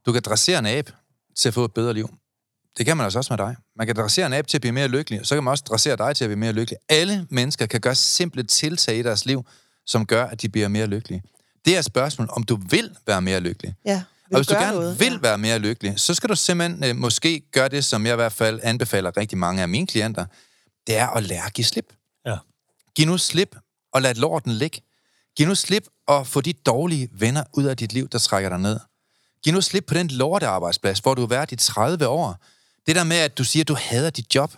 [0.05, 0.91] Du kan dressere en abe
[1.37, 2.09] til at få et bedre liv.
[2.77, 3.55] Det kan man altså også med dig.
[3.75, 5.63] Man kan dressere en abe til at blive mere lykkelig, og så kan man også
[5.67, 6.77] dressere dig til at blive mere lykkelig.
[6.89, 9.45] Alle mennesker kan gøre simple tiltag i deres liv,
[9.85, 11.23] som gør, at de bliver mere lykkelige.
[11.65, 13.75] Det er et spørgsmål, om du vil være mere lykkelig.
[13.85, 14.99] ja Og hvis du gerne noget.
[14.99, 18.15] vil være mere lykkelig, så skal du simpelthen øh, måske gøre det, som jeg i
[18.15, 20.25] hvert fald anbefaler rigtig mange af mine klienter.
[20.87, 21.93] Det er at lære at give slip.
[22.25, 22.37] Ja.
[22.95, 23.55] Giv nu slip,
[23.93, 24.81] og lad lorten ligge.
[25.37, 28.59] Giv nu slip, og få de dårlige venner ud af dit liv, der trækker dig
[28.59, 28.79] ned.
[29.43, 32.37] Giv nu slip på den lortearbejdsplads, hvor du har været i 30 år.
[32.87, 34.51] Det der med, at du siger, at du hader dit job.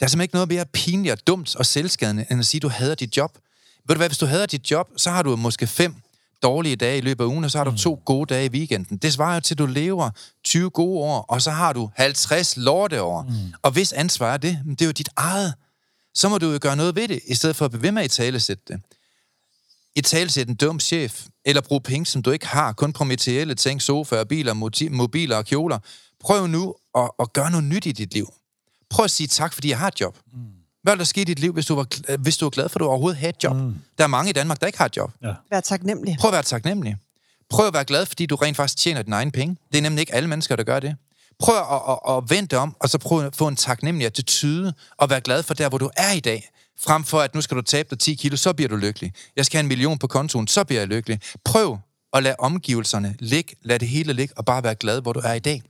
[0.00, 2.62] Der er simpelthen ikke noget mere pinligt og dumt og selvskadende, end at sige, at
[2.62, 3.38] du hader dit job.
[3.88, 5.94] Ved du hvad, hvis du hader dit job, så har du måske fem
[6.42, 8.96] dårlige dage i løbet af ugen, og så har du to gode dage i weekenden.
[8.96, 10.10] Det svarer jo til, at du lever
[10.44, 13.22] 20 gode år, og så har du 50 lorteår.
[13.22, 13.34] Mm.
[13.62, 15.54] Og hvis ansvar er det, det er jo dit eget.
[16.14, 18.02] Så må du jo gøre noget ved det, i stedet for at blive ved med
[18.02, 18.80] at talesætte det.
[19.96, 23.54] I talesætte en dum chef, eller bruge penge, som du ikke har, kun på materielle
[23.54, 24.52] ting, sofaer, biler,
[24.90, 25.78] mobiler og kjoler.
[26.20, 28.32] Prøv nu at, at gøre noget nyt i dit liv.
[28.90, 30.18] Prøv at sige tak, fordi jeg har et job.
[30.32, 30.38] Mm.
[30.82, 32.68] Hvad vil der ske i dit liv, hvis du, var, gl- hvis du var glad
[32.68, 33.56] for, at du overhovedet havde et job?
[33.56, 33.74] Mm.
[33.98, 35.10] Der er mange i Danmark, der ikke har et job.
[35.50, 36.16] Vær taknemmelig.
[36.20, 36.96] Prøv at være taknemmelig.
[37.50, 39.56] Prøv at være glad, fordi du rent faktisk tjener dine egne penge.
[39.72, 40.96] Det er nemlig ikke alle mennesker, der gør det.
[41.38, 45.10] Prøv at, at, at vente om, og så prøv at få en taknemmelig attitude, og
[45.10, 46.48] være glad for der, hvor du er i dag.
[46.80, 49.12] Frem for, at nu skal du tabe dig 10 kilo, så bliver du lykkelig.
[49.36, 51.20] Jeg skal have en million på kontoen, så bliver jeg lykkelig.
[51.44, 51.78] Prøv
[52.12, 55.32] at lade omgivelserne ligge, lad det hele ligge, og bare være glad, hvor du er
[55.32, 55.62] i dag.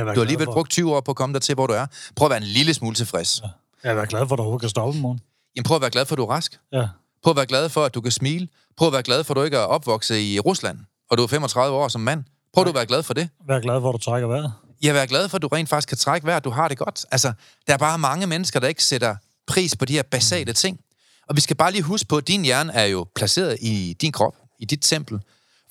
[0.00, 1.86] Du har alligevel for, brugt 20 år på at komme der til, hvor du er.
[2.16, 3.42] Prøv at være en lille smule tilfreds.
[3.84, 5.20] Jeg er glad for, at du kan stoppe i morgen.
[5.56, 6.58] Jamen, prøv at være glad for, at du er rask.
[6.72, 6.88] Ja.
[7.22, 8.48] Prøv at være glad for, at du kan smile.
[8.76, 10.78] Prøv at være glad for, at du ikke er opvokset i Rusland,
[11.10, 12.24] og du er 35 år som mand.
[12.52, 13.28] Prøv at du at være glad for det.
[13.48, 14.52] Vær glad for, at du trækker vejret.
[14.82, 17.06] Jeg er glad for, at du rent faktisk kan trække vejret, du har det godt.
[17.10, 17.32] Altså,
[17.66, 19.16] der er bare mange mennesker, der ikke sætter
[19.46, 20.80] pris på de her basale ting.
[21.28, 24.12] Og vi skal bare lige huske på, at din hjerne er jo placeret i din
[24.12, 25.20] krop, i dit tempel.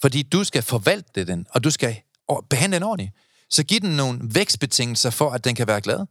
[0.01, 1.95] Fordi du skal forvalte den, og du skal
[2.49, 3.11] behandle den ordentligt.
[3.49, 6.05] Så giv den nogle vækstbetingelser for, at den kan være glad.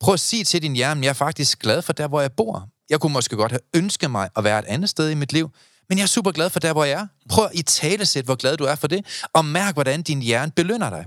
[0.00, 2.68] Prøv at sige til din hjerne, jeg er faktisk glad for der, hvor jeg bor.
[2.90, 5.50] Jeg kunne måske godt have ønsket mig at være et andet sted i mit liv,
[5.88, 7.06] men jeg er super glad for der, hvor jeg er.
[7.28, 10.52] Prøv at i talesæt, hvor glad du er for det, og mærk, hvordan din hjerne
[10.56, 11.06] belønner dig.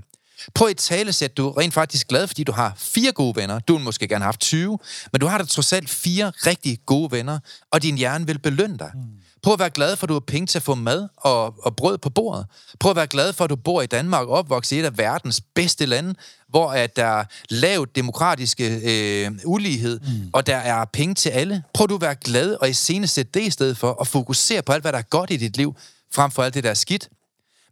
[0.54, 3.58] Prøv i talesæt, du er rent faktisk glad, fordi du har fire gode venner.
[3.58, 4.78] Du vil måske gerne have haft 20,
[5.12, 7.38] men du har da trods alt fire rigtig gode venner,
[7.70, 8.90] og din hjerne vil belønne dig.
[8.94, 9.00] Mm.
[9.44, 11.76] Prøv at være glad for, at du har penge til at få mad og, og
[11.76, 12.46] brød på bordet.
[12.80, 14.98] Prøv at være glad for, at du bor i Danmark og opvokset i et af
[14.98, 16.14] verdens bedste lande,
[16.48, 20.30] hvor at der er lavt demokratiske øh, ulighed, mm.
[20.32, 21.62] og der er penge til alle.
[21.74, 24.82] Prøv du at være glad og iscenesætte det i stedet for, og fokusere på alt,
[24.82, 25.76] hvad der er godt i dit liv,
[26.14, 27.08] frem for alt det, der er skidt.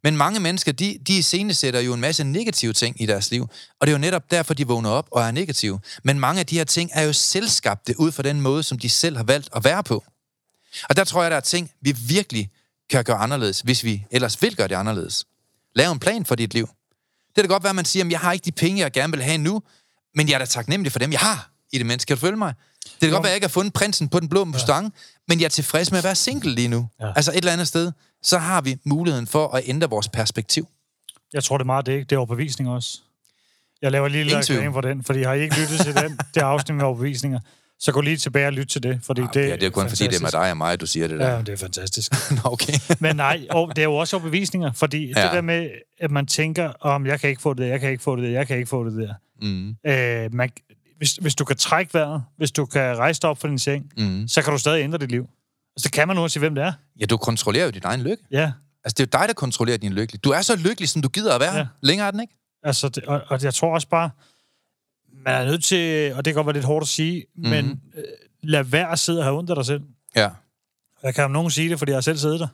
[0.05, 3.43] Men mange mennesker, de, de iscenesætter jo en masse negative ting i deres liv,
[3.81, 5.81] og det er jo netop derfor, de vågner op og er negative.
[6.05, 8.89] Men mange af de her ting er jo selvskabte ud fra den måde, som de
[8.89, 10.05] selv har valgt at være på.
[10.89, 12.51] Og der tror jeg, der er ting, vi virkelig
[12.91, 15.27] kan gøre anderledes, hvis vi ellers vil gøre det anderledes.
[15.75, 16.69] Lav en plan for dit liv.
[17.37, 19.13] Det kan godt være, at man siger, at jeg har ikke de penge, jeg gerne
[19.13, 19.63] vil have nu,
[20.15, 22.09] men jeg er da taknemmelig for dem, jeg har i det menneske.
[22.09, 22.55] Kan du følge mig?
[22.85, 23.15] Det kan jo.
[23.15, 24.91] godt være, at jeg ikke har fundet prinsen på den blå mustang, ja.
[25.29, 26.89] men jeg er tilfreds med at være single lige nu.
[27.01, 27.13] Ja.
[27.17, 27.93] Altså et eller andet sted,
[28.23, 30.69] så har vi muligheden for at ændre vores perspektiv.
[31.33, 33.01] Jeg tror, det er meget det, det er overbevisning også.
[33.83, 36.41] Jeg laver lige lidt reklame for den, fordi har I ikke lyttet til den, det
[36.41, 37.41] afsnit med overbevisninger,
[37.85, 40.07] så gå lige tilbage og lyt til det, fordi det, ja, det er kun fordi,
[40.07, 41.31] det er med dig og mig, du siger det der.
[41.31, 42.13] Ja, det er fantastisk.
[42.45, 42.73] Okay.
[43.01, 45.21] Men nej, og det er jo også overbevisninger, fordi ja.
[45.21, 45.25] Ja.
[45.27, 45.71] det der med,
[46.01, 48.25] at man tænker, om jeg kan ikke få det der, jeg kan ikke få det
[48.25, 49.15] der, jeg kan ikke få det der.
[49.43, 49.69] Mm.
[49.87, 50.51] Øh, man,
[50.97, 53.93] hvis, hvis du kan trække vejret, hvis du kan rejse dig op fra din seng,
[53.99, 54.29] Mm.
[54.29, 55.23] så kan du stadig ændre dit liv.
[55.77, 56.73] Altså, det kan man uanset hvem det er.
[57.01, 58.23] Ja, du kontrollerer jo din egen lykke.
[58.31, 58.53] Ja,
[58.85, 60.19] Altså, det er jo dig, der kontrollerer din lykke.
[60.19, 61.53] Du er så lykkelig, som du gider at være.
[61.53, 61.59] Ja.
[61.59, 61.67] Ja.
[61.83, 62.35] Længere er den ikke?
[62.65, 64.11] altså, det, og, og jeg tror også bare,
[65.25, 67.51] man er nødt til, og det kan godt være lidt hårdt at sige, mm-hmm.
[67.51, 68.03] men øh,
[68.43, 69.83] lad være at sidde og have ondt af dig selv.
[70.17, 70.31] Ja.
[71.03, 72.49] Jeg kan om nogen sige det, fordi jeg har selv siddet der.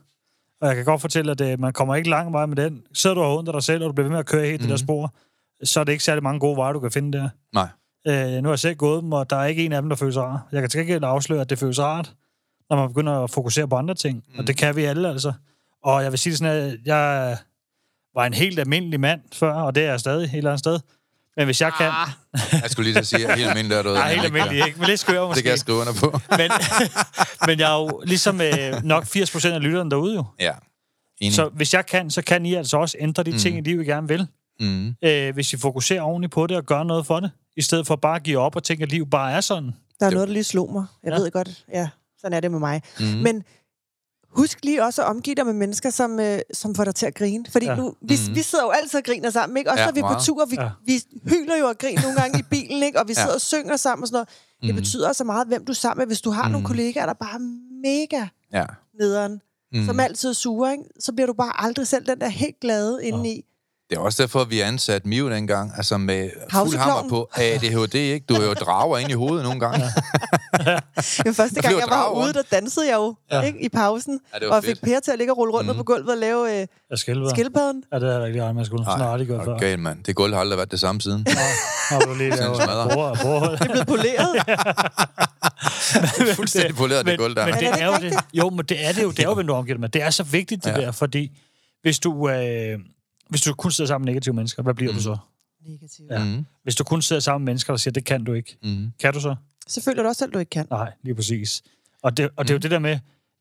[0.60, 2.82] Og jeg kan godt fortælle, at øh, man kommer ikke lang vej med den.
[2.92, 4.46] Sidder du og har ondt af dig selv, og du bliver ved med at køre
[4.46, 4.62] helt mm.
[4.62, 5.14] det der spor,
[5.64, 7.28] så er det ikke særlig mange gode veje, du kan finde der.
[7.52, 7.68] Nej.
[8.06, 9.96] Øh, nu har jeg selv gået dem, og der er ikke en af dem, der
[9.96, 10.48] føles rar.
[10.52, 12.14] Jeg kan til gengæld afsløre, at det føles rart,
[12.70, 14.24] når man begynder at fokusere på andre ting.
[14.28, 14.38] Mm.
[14.38, 15.32] Og det kan vi alle, altså.
[15.84, 17.36] Og jeg vil sige det sådan, at jeg
[18.14, 20.80] var en helt almindelig mand før, og det er jeg stadig et eller andet sted.
[21.38, 21.86] Men hvis jeg kan...
[22.52, 23.88] Jeg skulle lige til at sige, at helt almindelig er du.
[23.94, 25.36] Nej, helt almindelig ikke, men lidt skør måske.
[25.36, 26.20] Det kan jeg skrive under på.
[26.30, 26.50] men,
[27.48, 30.24] men jeg er jo ligesom øh, nok 80% af lytterne derude jo.
[30.40, 30.52] Ja.
[31.20, 31.34] Enig.
[31.34, 33.86] Så hvis jeg kan, så kan I altså også ændre de ting i livet, I
[33.86, 34.26] gerne vil.
[34.60, 34.94] Mm.
[35.04, 37.96] Øh, hvis I fokuserer ordentligt på det og gør noget for det, i stedet for
[37.96, 39.64] bare at give op og tænke, at livet bare er sådan.
[40.00, 40.84] Der er Det- noget, der lige slog mig.
[41.04, 41.18] Jeg Ja.
[41.18, 41.88] ved godt, ja,
[42.20, 42.82] sådan er det med mig.
[43.00, 43.08] Mhm.
[43.08, 43.44] Men
[44.36, 47.14] husk lige også at omgive dig med mennesker, som, øh, som får dig til at
[47.14, 47.44] grine.
[47.52, 47.72] Fordi Ja.
[47.72, 47.76] ja.
[47.78, 48.34] nu, vi, mm.
[48.34, 49.70] vi sidder jo altid og griner sammen, ikke?
[49.70, 50.62] Også Ja, ja, når vi er på tur, vi, Ja.
[50.62, 50.70] ja.
[50.86, 53.00] vi hyler jo og griner nogle gange i bilen, ikke?
[53.00, 53.20] Og vi Ja.
[53.22, 54.28] sidder og synger sammen og sådan noget.
[54.62, 54.76] Det Mhm.
[54.82, 56.06] betyder så meget, hvem du er sammen med.
[56.06, 56.52] Hvis du har Mhm.
[56.52, 57.44] nogle kollegaer, der bare er
[57.84, 58.64] mega Ja.
[59.00, 59.32] nederen,
[59.72, 59.78] Mm.
[59.80, 59.86] mm.
[59.86, 60.84] som altid er sure, ikke?
[61.00, 63.44] så bliver du bare aldrig selv den der helt glade indeni.
[63.90, 68.26] Det er også derfor, vi ansat Miu dengang, altså med fuld hammer på ADHD, ikke?
[68.28, 69.84] Du er jo drager ind i hovedet nogle gange.
[71.24, 73.36] Men første gang, jeg var ude, der dansede jeg jo Ja.
[73.36, 73.42] ja.
[73.42, 74.20] ikke, i pausen.
[74.34, 74.84] Ja, det var og jeg fik fedt.
[74.94, 75.70] Per til at ligge og rulle rundt mm.
[75.70, 75.76] Mhm.
[75.78, 77.30] på gulvet og lave øh, Jeg være.
[77.30, 77.84] skildpadden.
[77.92, 78.84] Ja, det er jeg ikke regnet, man skulle.
[78.84, 79.54] Sådan har de gjort før.
[79.54, 80.04] Okay, mand.
[80.04, 81.26] Det gulv har aldrig været det samme siden.
[81.88, 83.50] Har du lige Sådan lavet bord og bord.
[83.50, 84.36] Det er blevet poleret.
[86.36, 87.44] Fuldstændig poleret, det gulv der.
[87.44, 88.14] Men Er det det er jo det.
[88.34, 89.10] Jo, men det er det jo.
[89.10, 89.88] Det er jo, hvem du omgiver dig med.
[89.88, 90.80] Det er så vigtigt, det Ja.
[90.80, 91.38] der, fordi
[91.82, 92.78] hvis du, øh,
[93.30, 94.96] hvis du kun sidder sammen med negative mennesker, hvad bliver Mm.
[94.98, 95.16] du så?
[95.68, 96.10] Negativt.
[96.10, 96.24] Ja.
[96.24, 96.46] Mm.
[96.62, 98.56] Hvis du kun sidder sammen med mennesker, der siger, det kan du ikke.
[98.62, 98.92] Mm.
[99.00, 99.34] Kan du så?
[99.68, 100.66] Så føler du også selv, du ikke kan.
[100.70, 101.62] Nej, lige præcis.
[102.02, 102.56] Og det, og det er Mm.
[102.56, 102.98] jo det der med,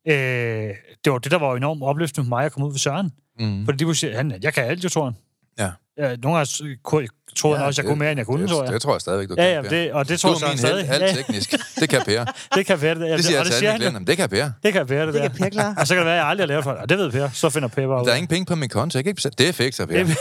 [0.08, 0.76] øh,
[1.06, 3.12] det var det, der var enormt opløftende for mig at komme ud ved Søren.
[3.40, 3.66] Mm.
[3.66, 5.14] Fordi de kunne sige, han, jeg kan alt jo, tror han.
[5.60, 5.70] Ja.
[5.98, 6.46] Ja, nogle
[6.84, 8.74] kunne- troede ja, også, jeg det- kunne mere, end jeg kunne, tror det, jeg.
[8.74, 9.52] det tror jeg stadigvæk, du Ja, kan.
[9.54, 9.70] ja, Per.
[9.70, 10.88] det, og det du tror er jeg min stadig.
[10.88, 11.54] held, alt teknisk.
[11.80, 12.26] Det kan Per.
[12.56, 13.18] Det kan være det.
[13.18, 13.92] Det siger og jeg det til siger alle han.
[13.92, 14.06] klienter.
[14.12, 14.52] Det kan Per.
[14.64, 15.28] Det kan være det Det der.
[15.30, 15.76] kan Per klare.
[15.80, 16.82] Og så kan det være, at jeg aldrig har lavet for det.
[16.82, 17.30] Og det ved Per.
[17.34, 18.06] Så finder Per bare ud.
[18.06, 18.98] Der er ingen penge på min konto.
[18.98, 19.34] Jeg kan ikke betale.
[19.38, 20.04] Det er fikser, Per.
[20.04, 20.18] Det-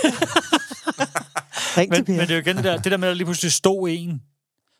[1.79, 2.13] Ring til Men, Per.
[2.13, 4.23] men det er jo igen det der, det der med, at lige pludselig stod en,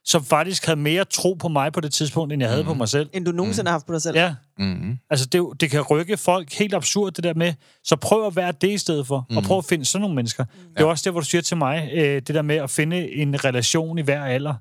[0.07, 2.89] som faktisk havde mere tro på mig på det tidspunkt, end jeg havde på mig
[2.89, 3.09] selv.
[3.13, 4.17] End du nogensinde har haft på dig selv.
[4.17, 4.99] Ja, Mm.
[5.11, 7.55] altså det, det kan rykke folk helt absurd, det der med.
[7.85, 10.45] Så prøv at være det i stedet for, og prøv at finde sådan nogle mennesker.
[10.45, 10.91] Det er Ja.
[10.91, 13.99] også det, hvor du siger til mig, øh, det der med at finde en relation
[13.99, 14.55] i hver alder.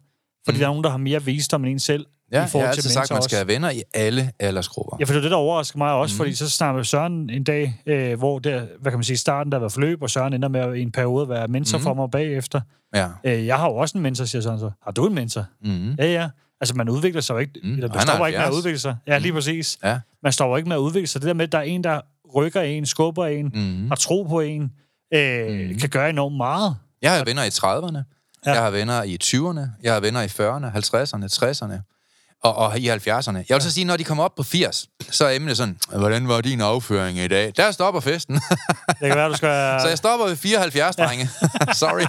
[0.46, 2.06] Fordi der er nogen, der har mere visdom end en selv.
[2.32, 4.32] Ja, i jeg forhold har til altid sagt, at man skal have venner i alle
[4.40, 4.98] aldersgrupper.
[5.00, 6.18] Ja, for det er det, der overrasker mig også, mm.
[6.18, 9.58] fordi så snakker Søren en dag, øh, hvor der, hvad kan man sige, starten der
[9.58, 11.84] var forløb, og Søren ender med at i en periode at være mentor mm.
[11.84, 12.62] for mig bagefter.
[12.96, 13.08] Ja.
[13.24, 14.72] Øh, jeg har jo også en mentor, siger Søren så.
[14.84, 15.46] Har du en mentor?
[15.64, 15.92] Mm.
[16.00, 16.30] Ja, ja.
[16.62, 17.60] Altså, man udvikler sig jo ikke.
[17.64, 17.76] Mm, Mm.
[17.76, 18.58] Eller, man er stopper ikke med at 70.
[18.66, 18.96] udvikle sig.
[19.08, 19.78] Ja, lige præcis.
[19.84, 20.00] Ja.
[20.24, 21.22] Man stopper ikke med at udvikle sig.
[21.22, 22.02] Det der med, at der er en, der
[22.36, 23.62] rykker en, skubber en, Mm.
[23.62, 23.88] mm.
[23.88, 24.72] har tro på en,
[25.14, 25.80] øh, mm.
[25.80, 26.76] kan gøre enormt meget.
[27.02, 28.15] Jeg har venner i 30'erne.
[28.46, 28.52] Ja.
[28.54, 29.60] Jeg har venner i 20'erne.
[29.84, 31.92] Jeg har venner i 40'erne, 50'erne, 60'erne.
[32.44, 33.36] Og, og i 70'erne.
[33.38, 36.28] Jeg vil så sige, når de kommer op på 80, så er emnet sådan, hvordan
[36.28, 37.54] var din afføring i dag?
[37.58, 38.36] Der stopper festen.
[38.36, 38.44] Det
[39.02, 39.50] kan være, du skal...
[39.82, 41.30] så jeg stopper ved 74, drenge.
[41.74, 42.06] Sorry.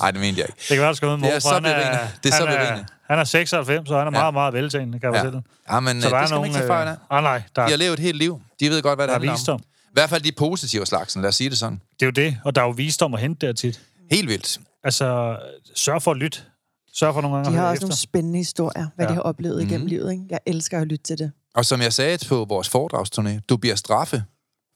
[0.00, 0.58] Nej, det mente jeg ikke.
[0.58, 1.98] Det kan være, du skal møde Det er mor, så han berigende.
[2.22, 2.86] Det er så han berigende.
[3.10, 4.20] Han er 96, og han er Ja.
[4.20, 5.20] meget, meget veltagende, kan jeg Ja.
[5.20, 5.42] fortælle.
[5.70, 6.48] Ja, men Så øh, der er det skal man nogle...
[6.48, 6.96] ikke tage fejl af.
[7.10, 8.40] Ah, nej, der, De har levet et helt liv.
[8.60, 9.54] De ved godt, hvad det der er handler visdom.
[9.54, 9.60] om.
[9.60, 11.80] I hvert fald de positive slagsen, lad os sige det sådan.
[12.00, 13.80] Det er jo det, og der er jo visdom at hente der tit.
[14.12, 14.60] Helt vildt.
[14.84, 15.36] Altså,
[15.74, 16.38] sørg for at lytte.
[16.94, 17.86] Sørg for nogle gange De har også efter.
[17.86, 19.10] nogle spændende historier, hvad Ja.
[19.10, 19.68] de har oplevet mm.
[19.68, 20.12] igennem livet.
[20.12, 20.24] Ikke?
[20.30, 21.32] Jeg elsker at lytte til det.
[21.54, 24.24] Og som jeg sagde på vores foredragsturné, du bliver straffe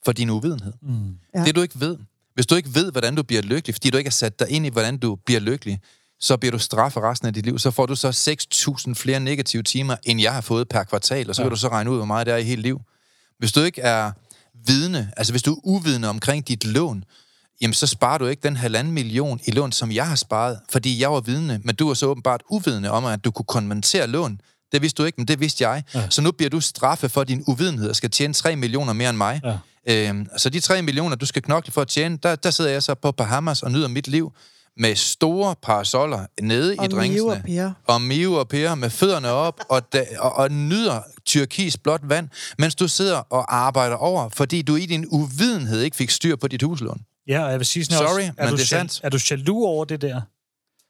[0.05, 0.73] for din uvidenhed.
[0.83, 1.15] Mm.
[1.35, 1.45] Ja.
[1.45, 1.97] Det du ikke ved.
[2.35, 4.67] Hvis du ikke ved, hvordan du bliver lykkelig, fordi du ikke har sat dig ind
[4.67, 5.81] i, hvordan du bliver lykkelig,
[6.21, 7.59] så bliver du straffet resten af dit liv.
[7.59, 8.37] Så får du så
[8.89, 11.43] 6.000 flere negative timer, end jeg har fået per kvartal, og så.
[11.43, 11.45] Ja.
[11.45, 12.81] kan du så regne ud, hvor meget det er i hele liv.
[13.39, 14.13] Hvis du ikke er
[14.67, 17.05] vidne, altså hvis du er uvidende omkring dit lån,
[17.61, 21.01] jamen så sparer du ikke den halvanden million i lån, som jeg har sparet, fordi
[21.01, 24.41] jeg var vidne, men du er så åbenbart uvidende om, at du kunne konvertere lån.
[24.73, 25.83] Det vidste du ikke, men det vidste jeg.
[25.95, 26.11] Ja.
[26.11, 29.17] Så nu bliver du straffet for din uvidenhed og skal tjene 3 millioner mere end
[29.19, 29.41] mig.
[29.45, 29.59] Ja.
[29.89, 32.83] Øhm, så de 3 millioner, du skal knokle for at tjene, der, der sidder jeg
[32.83, 34.33] så på Bahamas og nyder mit liv
[34.77, 37.33] med store parasoller nede i Og Mio drinksene.
[37.33, 37.71] og Per.
[37.87, 42.29] Og Mio og Per med fødderne op og, da, og, og nyder tyrkis blåt vand,
[42.59, 46.49] mens du sidder og arbejder over, fordi du i din uvidenhed ikke fik styr på
[46.49, 47.01] dit huslån.
[47.29, 49.01] Ja, og jeg vil sige sådan Sorry, også, men er du, det er sandt.
[49.03, 50.21] er du jaloux over det der,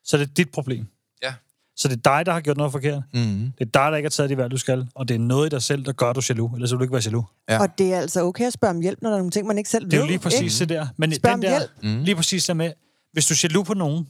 [0.04, 0.86] så er det dit problem.
[1.22, 1.34] Ja.
[1.76, 3.02] Så det er dig, der har gjort noget forkert.
[3.14, 3.20] Mm.
[3.58, 4.86] Det er dig, der ikke har taget de valg, du skal.
[4.94, 6.54] Og det er noget i dig selv, der gør du jaloux.
[6.54, 7.24] Ellers vil du ikke være jaloux.
[7.48, 7.60] Ja.
[7.60, 9.58] Og det er altså okay at spørge om hjælp, når der er nogle ting, man
[9.58, 9.90] ikke selv ved.
[9.90, 10.72] Det er jo lige præcis Ikke?
[10.72, 10.86] det der.
[10.96, 11.50] Men Spørg den om der,
[11.82, 11.96] hjælp.
[11.96, 12.04] Mm.
[12.04, 12.72] lige præcis der med,
[13.12, 14.08] hvis du er jaloux på nogen,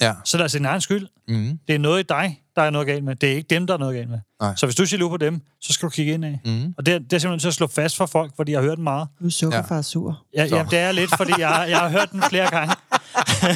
[0.00, 0.14] Ja.
[0.24, 1.08] så er det altså din egen skyld.
[1.28, 1.58] Mm.
[1.68, 3.16] Det er noget i dig, der er noget galt med.
[3.16, 4.18] Det er ikke dem, der er noget galt med.
[4.40, 4.54] Nej.
[4.56, 6.40] Så hvis du er jaloux på dem, så skal du kigge ind af.
[6.44, 6.74] Mm.
[6.78, 8.66] Og det, er- det er simpelthen til at slå fast for folk, fordi jeg har
[8.68, 9.08] hørt den meget.
[9.20, 10.24] Nu er sukkerfar sur.
[10.36, 12.74] Ja, ja, det er lidt, fordi jeg, jeg har hørt den flere gange.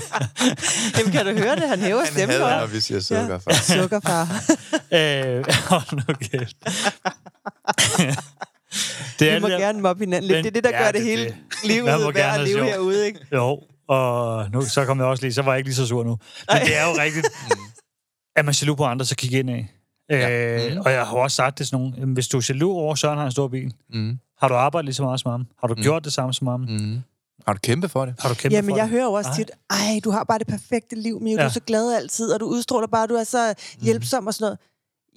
[0.98, 1.68] Jamen, kan du høre det?
[1.68, 2.60] Han hæver stemmen hader, op.
[2.60, 3.02] når vi siger Ja.
[3.02, 3.54] sukker, ja.
[3.82, 4.28] Sukkerfar.
[4.98, 6.56] Øh, hold nu kæft.
[9.18, 10.36] det Vi er må det der- gerne mobbe hinanden lidt.
[10.36, 11.34] Men- Det er det, der ja, gør det, det- hele det-
[11.64, 13.20] livet må værd at leve herude, ikke?
[13.32, 16.04] Jo, og nu så kom jeg også lige, så var jeg ikke lige så sur
[16.04, 16.18] nu.
[16.52, 17.26] Men det er jo rigtigt,
[18.40, 19.66] at man er jaloux på andre, så kig ind af.
[20.12, 22.94] Øh, Og jeg har også sagt det til nogen, jamen, hvis du er jaloux over,
[22.94, 24.18] Søren har en stor bil, Mm.
[24.38, 25.46] har du arbejdet lige så meget som ham?
[25.60, 26.60] Har du gjort det samme som ham?
[26.60, 26.98] Mm.
[27.46, 28.14] Har du kæmpet for det?
[28.18, 28.90] Har du kæmpet Jamen, for jeg det?
[28.90, 29.36] hører jo også Nej.
[29.36, 31.36] tit, ej, du har bare det perfekte liv, Mio.
[31.36, 31.46] Du Ja.
[31.46, 34.58] er så glad altid, og du udstråler bare, du er så hjælpsom og sådan noget.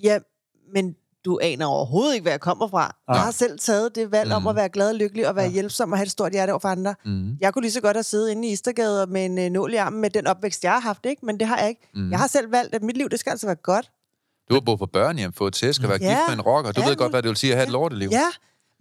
[0.04, 0.18] Ja,
[0.74, 0.96] men
[1.26, 2.96] du aner overhovedet ikke, hvad jeg kommer fra.
[3.08, 5.52] Jeg har selv taget det valg om at være glad og lykkelig, og være Ja.
[5.52, 6.96] hjælpsom og have et stort hjerte over for andre.
[7.06, 7.38] Mm.
[7.42, 9.76] Jeg kunne lige så godt have siddet inde i Istergade med en øh, nål i
[9.76, 11.26] armen med den opvækst, jeg har haft, ikke?
[11.26, 11.90] Men det har jeg ikke.
[11.96, 12.12] Mm.
[12.12, 13.92] Jeg har selv valgt, at mit liv, det skal altså være godt.
[14.50, 16.08] Du har boet på børnehjem, fået tæsk og været Ja.
[16.10, 16.72] gift med en rocker.
[16.72, 18.10] Du Ja, ved godt, hvad det vil sige at have et lorteliv.
[18.12, 18.26] Ja,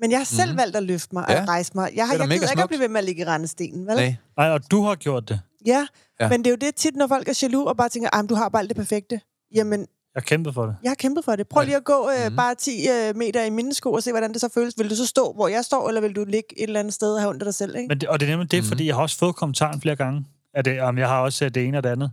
[0.01, 1.45] men jeg har selv valgt at løfte mig og Ja.
[1.49, 1.91] rejse mig.
[1.95, 3.95] Jeg, har, jeg gider ikke at blive ved med at ligge i rendestenen, vel?
[3.97, 4.15] Nej.
[4.37, 5.41] Nej, og du har gjort det.
[5.67, 5.71] Ja.
[5.73, 5.87] Ja.
[6.25, 8.29] ja, men det er jo det tit, når folk er jaloux og bare tænker, at
[8.29, 9.21] du har bare alt det perfekte.
[9.55, 10.77] Jamen, Jeg kæmpet for det.
[10.83, 11.49] jeg har kæmpet for det.
[11.49, 12.37] Prøv lige at gå øh, Mhm.
[12.37, 14.75] bare 10 øh, meter i mine sko og se, hvordan det så føles.
[14.79, 17.15] Vil du så stå, hvor jeg står, eller vil du ligge et eller andet sted
[17.15, 17.77] og have ondt af dig selv?
[17.77, 17.89] Ikke?
[17.89, 18.69] Men det, og det er nemlig det, mm.
[18.69, 21.51] fordi jeg har også fået kommentaren flere gange, at det, om jeg har også øh,
[21.55, 22.11] det ene og det andet.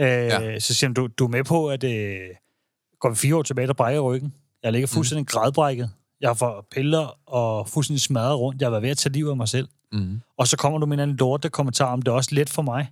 [0.00, 0.58] Øh, ja.
[0.60, 2.16] Så siger du, du er med på, at øh,
[3.00, 4.34] går vi fire år tilbage, der brækker ryggen.
[4.62, 5.26] Jeg ligger fuldstændig mm.
[5.26, 5.90] grædbrækket.
[6.20, 8.60] Jeg har fået piller og fuldstændig smadret rundt.
[8.60, 9.68] Jeg har været ved at tage livet af mig selv.
[9.92, 10.20] Mm.
[10.38, 12.62] Og så kommer du med en anden lorte kommentar om, det er også let for
[12.62, 12.88] mig.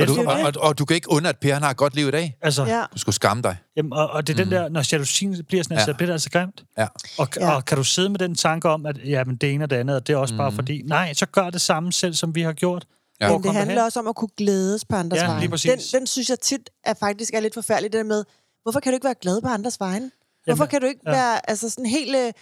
[0.00, 1.94] Og du, og, og, og du kan ikke undre, at Per han har et godt
[1.94, 2.36] liv i dag.
[2.42, 2.84] Altså, ja.
[2.94, 3.56] Du skulle skamme dig.
[3.76, 4.50] jamen, og, og det er mm.
[4.50, 5.80] den der, når jalousien bliver sådan, Ja.
[5.80, 5.84] ja.
[5.86, 6.64] så bliver det altså grimt.
[6.78, 6.86] Ja.
[7.18, 7.50] Og, ja.
[7.54, 9.96] Og kan du sidde med den tanke om, at jamen, det ene og det andet,
[9.96, 10.38] og det er også mm.
[10.38, 12.86] bare fordi, nej, så gør det samme selv, som vi har gjort.
[13.20, 13.26] Ja.
[13.28, 13.84] Hvor Men det handler hen?
[13.84, 15.56] også om at kunne glædes på andres Ja, vegne.
[15.56, 18.24] Den, den synes jeg tit er faktisk er lidt forfærdelig, det der med,
[18.62, 20.10] hvorfor kan du ikke være glad på andres vegne?
[20.44, 21.10] Hvorfor Jamen, kan du ikke ja.
[21.10, 21.16] ja.
[21.16, 22.32] være altså sådan helt øh,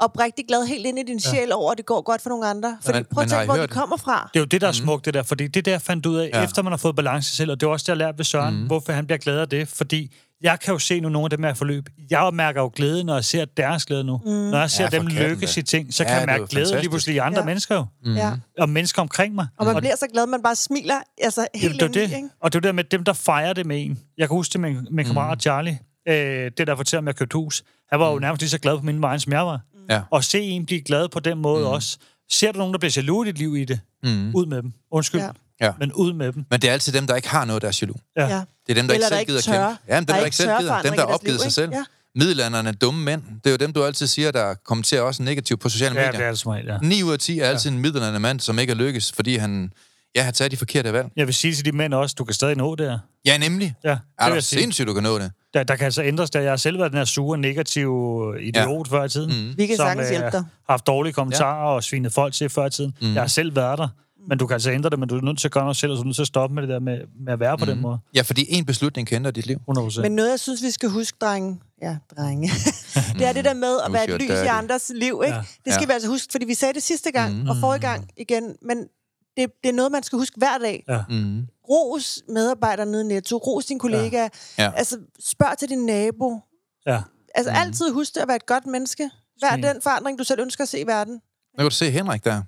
[0.00, 2.78] oprigtig glad, helt ind i din sjæl over, at det går godt for nogle andre?
[2.82, 4.30] Fordi Men- prøv at tænke, hvor de kommer fra.
[4.34, 5.22] Det er jo det, der er smukt, det der.
[5.22, 6.38] Fordi det der jeg fandt ud af, Ja.
[6.38, 6.44] ja.
[6.44, 8.24] efter man har fået balance selv, og det er også det, jeg har lært ved
[8.24, 8.66] Søren, mm.
[8.66, 9.68] hvorfor han bliver glad af det.
[9.68, 11.88] Fordi jeg kan jo se nu nogle af dem her forløb.
[12.10, 14.20] Jeg mærker jo glæde, når jeg ser deres glæde nu.
[14.24, 14.30] Mm.
[14.30, 16.80] Når jeg ser Ja, dem lykkes i ting, så Ja, kan jeg det mærke glæde
[16.80, 17.44] lige pludselig i andre Ja.
[17.44, 17.86] mennesker jo.
[18.04, 18.14] Mm.
[18.16, 18.32] Ja.
[18.58, 19.46] Og mennesker omkring mig.
[19.58, 22.04] Og man bliver så glad, man bare smiler altså helt det ind i, det.
[22.16, 22.28] ikke?
[22.42, 23.98] Og det er det med dem, der fejrer det med en.
[24.18, 25.40] Jeg kan huske det med min, min kammerat Mhm.
[25.40, 25.78] Charlie.
[26.08, 27.64] Øh, det, der fortæller mig, at jeg købte hus.
[27.90, 29.60] Han var jo nærmest lige så glad på min vej, som jeg var.
[29.88, 30.00] Ja.
[30.10, 31.66] Og se en blive glad på den måde mm.
[31.70, 31.98] også.
[32.30, 33.80] Ser du nogen, der bliver jaloux i dit liv i det?
[34.02, 34.34] Mm.
[34.34, 34.72] Ud med dem.
[34.92, 35.20] Undskyld.
[35.20, 35.30] Ja.
[35.60, 35.72] Ja.
[35.78, 36.44] Men ud med dem.
[36.50, 38.00] Men det er altid dem, der ikke har noget, der er jaloux.
[38.16, 38.26] Ja.
[38.28, 38.34] Ja.
[38.36, 39.78] Det er dem, der Eller ikke selv ikke gider kæmpe.
[39.88, 40.82] Ja, men dem, Der der, ikke selv gider.
[40.82, 41.70] Dem, der opgivet liv, sig selv.
[41.72, 41.84] Ja.
[42.14, 43.22] Middelalderne er dumme mænd.
[43.22, 46.18] Det er jo dem, du altid siger, der kommenterer også negativt på sociale Ja, medier.
[46.18, 46.78] det er det som regel, ja.
[46.82, 49.72] 9 ud af 10 er altid en middelalderne mand, som ikke er lykkes, fordi han
[50.16, 51.08] ja, har taget de forkerte valg.
[51.16, 52.98] Jeg vil sige til de mænd også, du kan stadig nå det her.
[53.26, 53.74] Ja, nemlig.
[53.84, 54.60] Ja, det Er du jeg sige.
[54.60, 55.32] sindssygt, du kan nå det?
[55.54, 56.40] Der, der kan altså ændres der.
[56.40, 58.96] Jeg har selv været den her sure, negative idiot ja.
[58.96, 59.46] før i tiden.
[59.48, 59.54] Mm.
[59.58, 60.40] Vi kan sagtens hjælpe dig.
[60.40, 61.74] har haft dårlige kommentarer ja.
[61.74, 62.94] og svinet folk til før i tiden.
[63.00, 63.14] Mm.
[63.14, 63.88] Jeg har selv været der.
[64.28, 65.92] Men du kan altså ændre det, men du er nødt til at gøre noget selv,
[65.92, 67.58] og så er du nødt til at stoppe med det der med, med at være
[67.58, 67.70] på mm.
[67.70, 67.98] den måde.
[68.14, 69.56] Ja, fordi en beslutning kan ændre dit liv.
[69.78, 70.00] 100%.
[70.02, 72.50] Men noget, jeg synes, vi skal huske, drenge, ja, drenge,
[73.18, 75.36] det er det der med at være et lys i andres liv, ikke?
[75.36, 75.42] Ja.
[75.64, 75.86] Det skal Ja.
[75.86, 77.48] vi altså huske, fordi vi sagde det sidste gang, Mm.
[77.48, 78.78] og forrige gang igen, men
[79.38, 80.84] det, det er noget, man skal huske hver dag.
[80.88, 81.00] Ja.
[81.08, 81.46] Mm.
[81.68, 84.28] Ros medarbejdere nede i Netto, ros din kollega, ja.
[84.64, 84.72] Ja.
[84.76, 86.40] altså spørg til din nabo.
[86.86, 87.00] Ja.
[87.34, 87.56] Altså mm.
[87.58, 89.10] altid husk det at være et godt menneske.
[89.42, 89.64] Vær Fint.
[89.64, 91.12] den forandring, du selv ønsker at se i verden.
[91.12, 92.42] Nu kan du se Henrik der,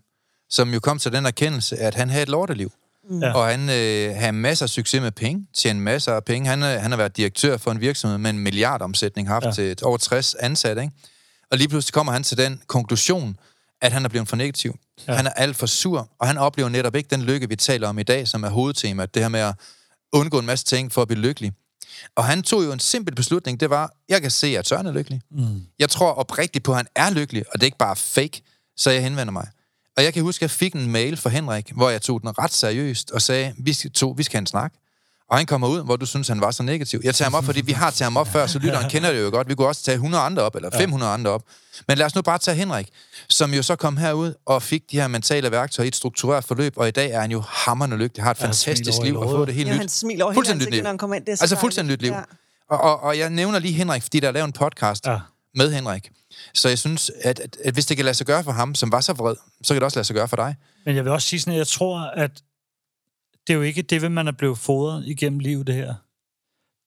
[0.48, 2.72] som jo kom til den erkendelse, at han havde et lorteliv.
[3.22, 3.32] Ja.
[3.34, 6.48] Og han øh, har masser af succes med penge, tjener masser af penge.
[6.48, 9.48] Han, øh, han har været direktør for en virksomhed med en milliardomsætning, haft Ja.
[9.62, 9.74] ja.
[9.74, 10.82] til over 60 ansatte.
[10.82, 10.94] Ikke?
[11.50, 13.36] Og lige pludselig kommer han til den konklusion,
[13.80, 14.78] at han er blevet for negativ.
[15.08, 15.14] Ja.
[15.14, 17.98] Han er alt for sur, og han oplever netop ikke den lykke, vi taler om
[17.98, 19.14] i dag, som er hovedtemaet.
[19.14, 19.54] Det her med at
[20.12, 21.52] undgå en masse ting for at blive lykkelig.
[22.16, 24.92] Og han tog jo en simpel beslutning, det var, jeg kan se, at Søren er
[24.92, 25.22] lykkelig.
[25.30, 25.62] Mm.
[25.78, 28.42] Jeg tror oprigtigt på, at han er lykkelig, og det er ikke bare fake,
[28.76, 29.48] så jeg henvender mig.
[29.96, 32.38] Og jeg kan huske, at jeg fik en mail fra Henrik, hvor jeg tog den
[32.38, 34.72] ret seriøst og sagde, vi skal, to, vi skal have en snak.
[35.30, 37.00] Og han kommer ud, hvor du synes, han var så negativ.
[37.04, 39.22] Jeg tager ham op, fordi vi har taget ham op før, så lytteren kender det
[39.22, 39.48] jo godt.
[39.48, 41.42] Vi kunne også tage 100 andre op, eller 500 andre op.
[41.88, 42.88] Men lad os nu bare tage Henrik,
[43.28, 46.72] som jo så kom herud og fik de her mentale værktøjer i et struktureret forløb,
[46.76, 49.46] og i dag er han jo hammerende lykkelig, har et Ja, fantastisk liv og fået
[49.46, 49.78] det helt Ja, nyt.
[49.78, 50.82] han smiler over hele Fuldstændig nyt liv.
[50.82, 51.24] når han kommer ind.
[51.24, 52.12] Det er så Altså fuldstændig nyt liv.
[52.12, 52.20] Ja.
[52.70, 55.12] Og, og, og jeg nævner lige Henrik, fordi der er lavet en podcast Ja.
[55.12, 55.18] ja.
[55.54, 56.10] med Henrik.
[56.54, 58.92] Så jeg synes, at, at, at hvis det kan lade sig gøre for ham, som
[58.92, 60.54] var så vred, så kan det også lade sig gøre for dig.
[60.86, 62.30] Men jeg vil også sige sådan, at jeg tror, at
[63.46, 65.94] det er jo ikke det, man er blevet fodret igennem livet, det her.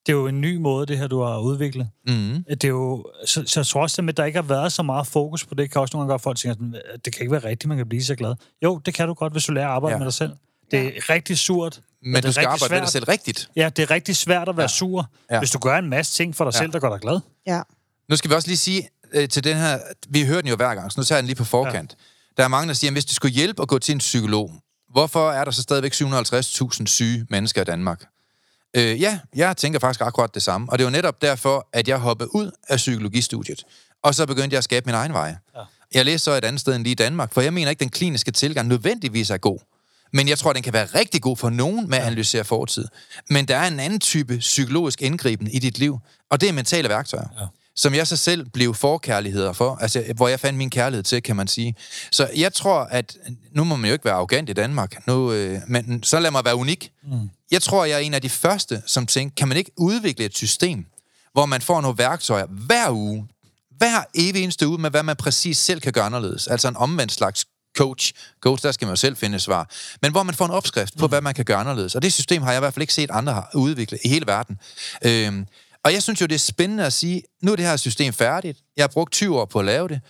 [0.06, 1.90] Det er jo en ny måde, det her, du har udviklet.
[2.08, 2.44] Mm.
[2.50, 5.08] Det er jo, så, så jeg tror også, at der ikke har været så meget
[5.08, 7.22] fokus på det, kan også nogle gange gøre, at folk tænker, sådan, at det kan
[7.22, 8.36] ikke være rigtigt, man kan blive så glad.
[8.64, 9.96] Jo, det kan du godt, hvis du lærer at arbejde ja.
[9.96, 10.00] Ja.
[10.00, 10.32] med dig selv.
[10.72, 11.82] Det er rigtig surt.
[12.02, 12.92] Men det er du skal arbejde med dig svært.
[12.92, 13.50] selv rigtigt.
[13.56, 14.68] Ja, det er rigtig svært at være ja.
[14.68, 15.36] sur, ja.
[15.36, 15.40] Ja.
[15.40, 16.58] hvis du gør en masse ting for dig ja.
[16.58, 16.64] Ja.
[16.64, 17.20] selv, der gør dig glad.
[17.48, 17.62] Ja.
[18.10, 19.80] Nu skal vi også lige sige øh, til den her,
[20.10, 21.92] vi hører den jo hver gang, så nu tager jeg den lige på forkant.
[22.00, 22.04] Ja.
[22.38, 24.52] Der er mange, der siger, at hvis det skulle hjælpe at gå til en psykolog,
[24.94, 28.06] Hvorfor er der så stadigvæk 750.000 syge mennesker i Danmark?
[28.74, 30.68] Øh, ja, jeg tænker faktisk akkurat det samme.
[30.72, 33.64] Og det var netop derfor, at jeg hoppede ud af psykologistudiet.
[34.04, 35.36] Og så begyndte jeg at skabe min egen vej.
[35.56, 35.62] Ja.
[35.94, 37.84] Jeg læste så et andet sted end lige i Danmark, for jeg mener ikke, at
[37.84, 39.60] den kliniske tilgang nødvendigvis er god.
[40.14, 42.88] Men jeg tror, den kan være rigtig god for nogen med at analysere fortid.
[43.30, 46.90] Men der er en anden type psykologisk indgriben i dit liv, og det er mentale
[46.90, 47.28] værktøjer.
[47.40, 47.46] Ja
[47.76, 51.36] som jeg så selv blev forkærligheder for, altså hvor jeg fandt min kærlighed til, kan
[51.36, 51.76] man sige.
[52.12, 53.18] Så jeg tror, at
[53.52, 56.46] nu må man jo ikke være arrogant i Danmark, nu, øh, men så lad mig
[56.46, 56.92] være unik.
[57.04, 57.30] Mm.
[57.52, 60.38] Jeg tror, jeg er en af de første, som tænker, kan man ikke udvikle et
[60.38, 60.86] system,
[61.34, 63.28] hvor man får nogle værktøjer hver uge,
[63.78, 66.48] hver evig eneste uge, med hvad man præcis selv kan gøre anderledes.
[66.48, 67.46] Altså en omvendt slags
[67.78, 68.14] coach.
[68.42, 69.70] Coach, der skal man jo selv finde svar.
[70.02, 71.10] Men hvor man får en opskrift på, mm.
[71.10, 71.96] hvad man kan gøre anderledes.
[71.96, 74.60] Og det system har jeg i hvert fald ikke set andre udvikle i hele verden.
[75.06, 75.46] Øhm,
[75.86, 78.60] og jeg synes jo, det er spændende at sige, nu er det her system færdigt.
[78.78, 80.02] Jeg har brugt 20 år på at lave det.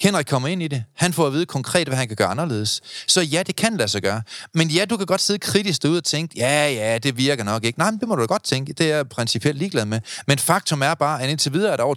[0.00, 0.84] Henrik kommer ind i det.
[0.94, 2.80] Han får at vide konkret, hvad han kan gøre anderledes.
[3.06, 4.22] Så ja, det kan lade sig gøre.
[4.54, 7.64] Men ja, du kan godt sidde kritisk derude og tænke, ja, ja, det virker nok
[7.64, 7.78] ikke.
[7.78, 8.72] Nej, men det må du godt tænke.
[8.72, 10.00] Det er jeg principielt ligeglad med.
[10.26, 11.94] Men faktum er bare, at indtil videre er der over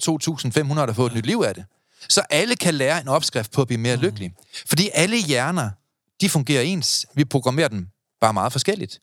[0.69, 1.65] 2.500, der har fået et nyt liv af det.
[2.09, 4.01] Så alle kan lære en opskrift på at blive mere mm.
[4.01, 4.33] lykkelig.
[4.65, 5.69] Fordi alle hjerner,
[6.21, 7.05] de fungerer ens.
[7.15, 7.87] Vi programmerer dem
[8.21, 8.99] bare meget forskelligt.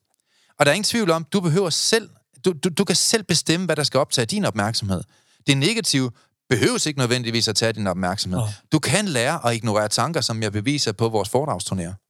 [0.58, 2.08] Og der er ingen tvivl om, du behøver selv
[2.44, 5.02] du, du, du kan selv bestemme, hvad der skal optage din opmærksomhed.
[5.46, 6.10] Det negative
[6.48, 8.40] behøves ikke nødvendigvis at tage din opmærksomhed.
[8.40, 8.48] Oh.
[8.72, 12.04] Du kan lære at ignorere tanker, som jeg beviser på vores foredragsturnéer.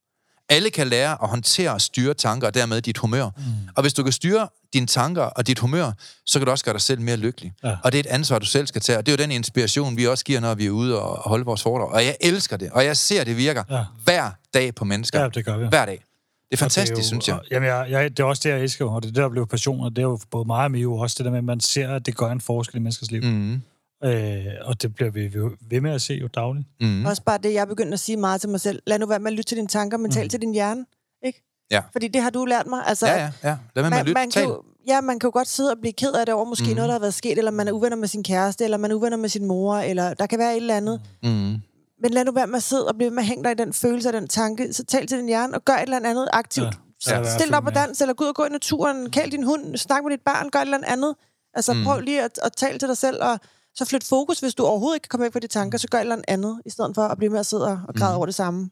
[0.49, 3.31] Alle kan lære at håndtere og styre tanker, og dermed dit humør.
[3.37, 3.43] Mm.
[3.77, 5.93] Og hvis du kan styre dine tanker og dit humør,
[6.27, 7.53] så kan du også gøre dig selv mere lykkelig.
[7.65, 7.77] Ja.
[7.85, 8.99] Og det er et ansvar, du selv skal tage.
[8.99, 11.45] Og det er jo den inspiration, vi også giver, når vi er ude og holde
[11.45, 11.93] vores foredrag.
[11.93, 13.85] Og jeg elsker det, og jeg ser, det virker ja.
[14.05, 15.21] hver dag på mennesker.
[15.21, 15.67] Ja, det gør vi.
[15.69, 16.05] Hver dag.
[16.51, 17.41] Det er fantastisk, det er jo, synes jeg.
[17.51, 19.47] Jamen, jeg, jeg, det er også det, jeg elsker, og det er det, der blev
[19.47, 21.61] passion, og det er jo både mig og Mio også det der med, at man
[21.61, 23.23] ser, at det gør en forskel i menneskers liv.
[23.23, 23.63] Mm.
[24.05, 25.35] Øh, og det bliver vi
[25.71, 26.67] ved med at se jo dagligt.
[26.81, 27.07] Mm.
[27.07, 28.83] Også bare det, jeg begynder at sige meget til mig selv.
[28.87, 30.29] Lad nu være med at lytte til dine tanker, men tal mm.
[30.29, 30.85] til din hjerne.
[31.27, 31.43] Ikke?
[31.71, 31.83] Ja.
[31.93, 32.83] Fordi det har du lært mig.
[32.87, 33.57] Altså, ja, ja, ja.
[33.75, 34.15] Lad med, man, med at lytte.
[34.15, 36.69] Man kan, ja, man kan jo godt sidde og blive ked af det over måske
[36.69, 36.75] mm.
[36.75, 38.95] noget, der har været sket, eller man er uvenner med sin kæreste, eller man er
[38.95, 41.01] uvenner med sin mor, eller der kan være et eller andet.
[41.23, 41.55] Mm.
[42.03, 43.73] Men lad nu være med at sidde og blive med at hænge dig i den
[43.73, 44.73] følelse og den tanke.
[44.73, 46.67] Så tal til din hjerne og gør et eller andet aktivt.
[46.67, 46.71] Ja
[47.07, 47.39] Ja.
[47.39, 49.77] Stil dig op og dans, eller gå ud og gå i naturen, kald din hund,
[49.77, 51.15] snak med dit barn, gør et eller andet.
[51.55, 51.85] Altså mm.
[51.85, 53.41] prøv lige at, at tale til dig selv, og
[53.75, 55.99] så flyt fokus, hvis du overhovedet ikke kan komme væk fra de tanker, så gør
[55.99, 58.17] et eller andet, i stedet for at blive med at sidde og græde mm.
[58.17, 58.71] over det samme.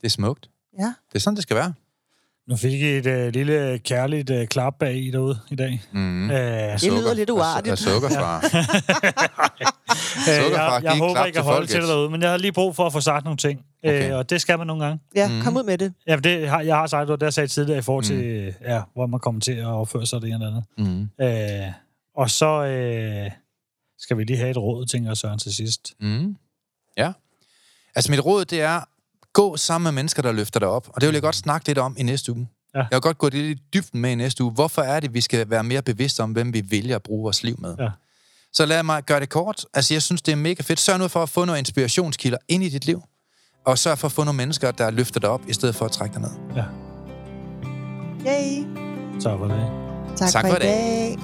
[0.00, 0.50] Det er smukt.
[0.78, 0.84] Ja.
[0.84, 1.74] Det er sådan, det skal være.
[2.48, 5.82] Nu fik I et uh, lille kærligt uh, klap bag i derude i dag.
[5.92, 6.24] Mm.
[6.24, 7.72] Uh, det sukker, lyder lidt uartigt.
[7.72, 8.40] Og, sukkerfar.
[10.40, 12.76] sukkerfar jeg, jeg håber ikke at holde til det derude, men jeg har lige brug
[12.76, 13.64] for at få sagt nogle ting.
[13.84, 14.10] Okay.
[14.10, 15.00] Uh, og det skal man nogle gange.
[15.14, 15.42] Ja, mm.
[15.42, 15.92] kom ud med det.
[16.06, 18.66] Ja, det har, jeg har sagt, det jeg sagde tidligere i forhold til, mm.
[18.68, 21.08] ja, hvor man kommer til at opføre sig det ene eller andet.
[21.18, 21.66] Mm.
[21.66, 21.72] Uh,
[22.16, 23.32] og så uh,
[23.98, 25.94] skal vi lige have et råd, tænker jeg, Søren, til sidst.
[26.00, 26.36] Mm.
[26.96, 27.12] Ja.
[27.94, 28.80] Altså mit råd, det er,
[29.38, 30.88] gå sammen med mennesker, der løfter dig op.
[30.94, 32.48] Og det vil jeg godt snakke lidt om i næste uge.
[32.74, 32.78] Ja.
[32.78, 34.52] Jeg vil godt gå lidt i dybden med i næste uge.
[34.52, 37.42] Hvorfor er det, vi skal være mere bevidste om, hvem vi vælger at bruge vores
[37.42, 37.74] liv med?
[37.78, 37.88] Ja.
[38.52, 39.64] Så lad mig gøre det kort.
[39.74, 40.80] Altså, jeg synes, det er mega fedt.
[40.80, 43.02] Sørg nu for at få nogle inspirationskilder ind i dit liv.
[43.66, 45.92] Og sørg for at få nogle mennesker, der løfter dig op, i stedet for at
[45.92, 46.30] trække dig ned.
[46.56, 46.64] Ja.
[48.30, 48.66] Yay.
[49.20, 49.70] Tak for det.
[50.16, 51.18] Tak, tak for, for i dag.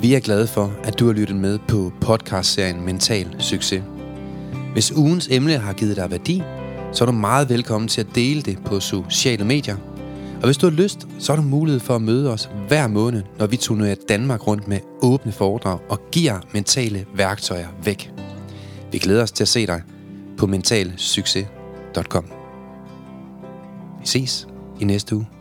[0.02, 3.82] Vi er glade for, at du har lyttet med på podcastserien Mental Succes.
[4.78, 6.42] Hvis ugens emne har givet dig værdi,
[6.92, 9.76] så er du meget velkommen til at dele det på sociale medier.
[10.36, 13.22] Og hvis du har lyst, så har du mulighed for at møde os hver måned,
[13.38, 18.12] når vi turnerer Danmark rundt med åbne foredrag og giver mentale værktøjer væk.
[18.92, 19.82] Vi glæder os til at se dig
[20.36, 22.24] på mentalsucces.com.
[24.00, 24.48] Vi ses
[24.80, 25.37] i næste uge.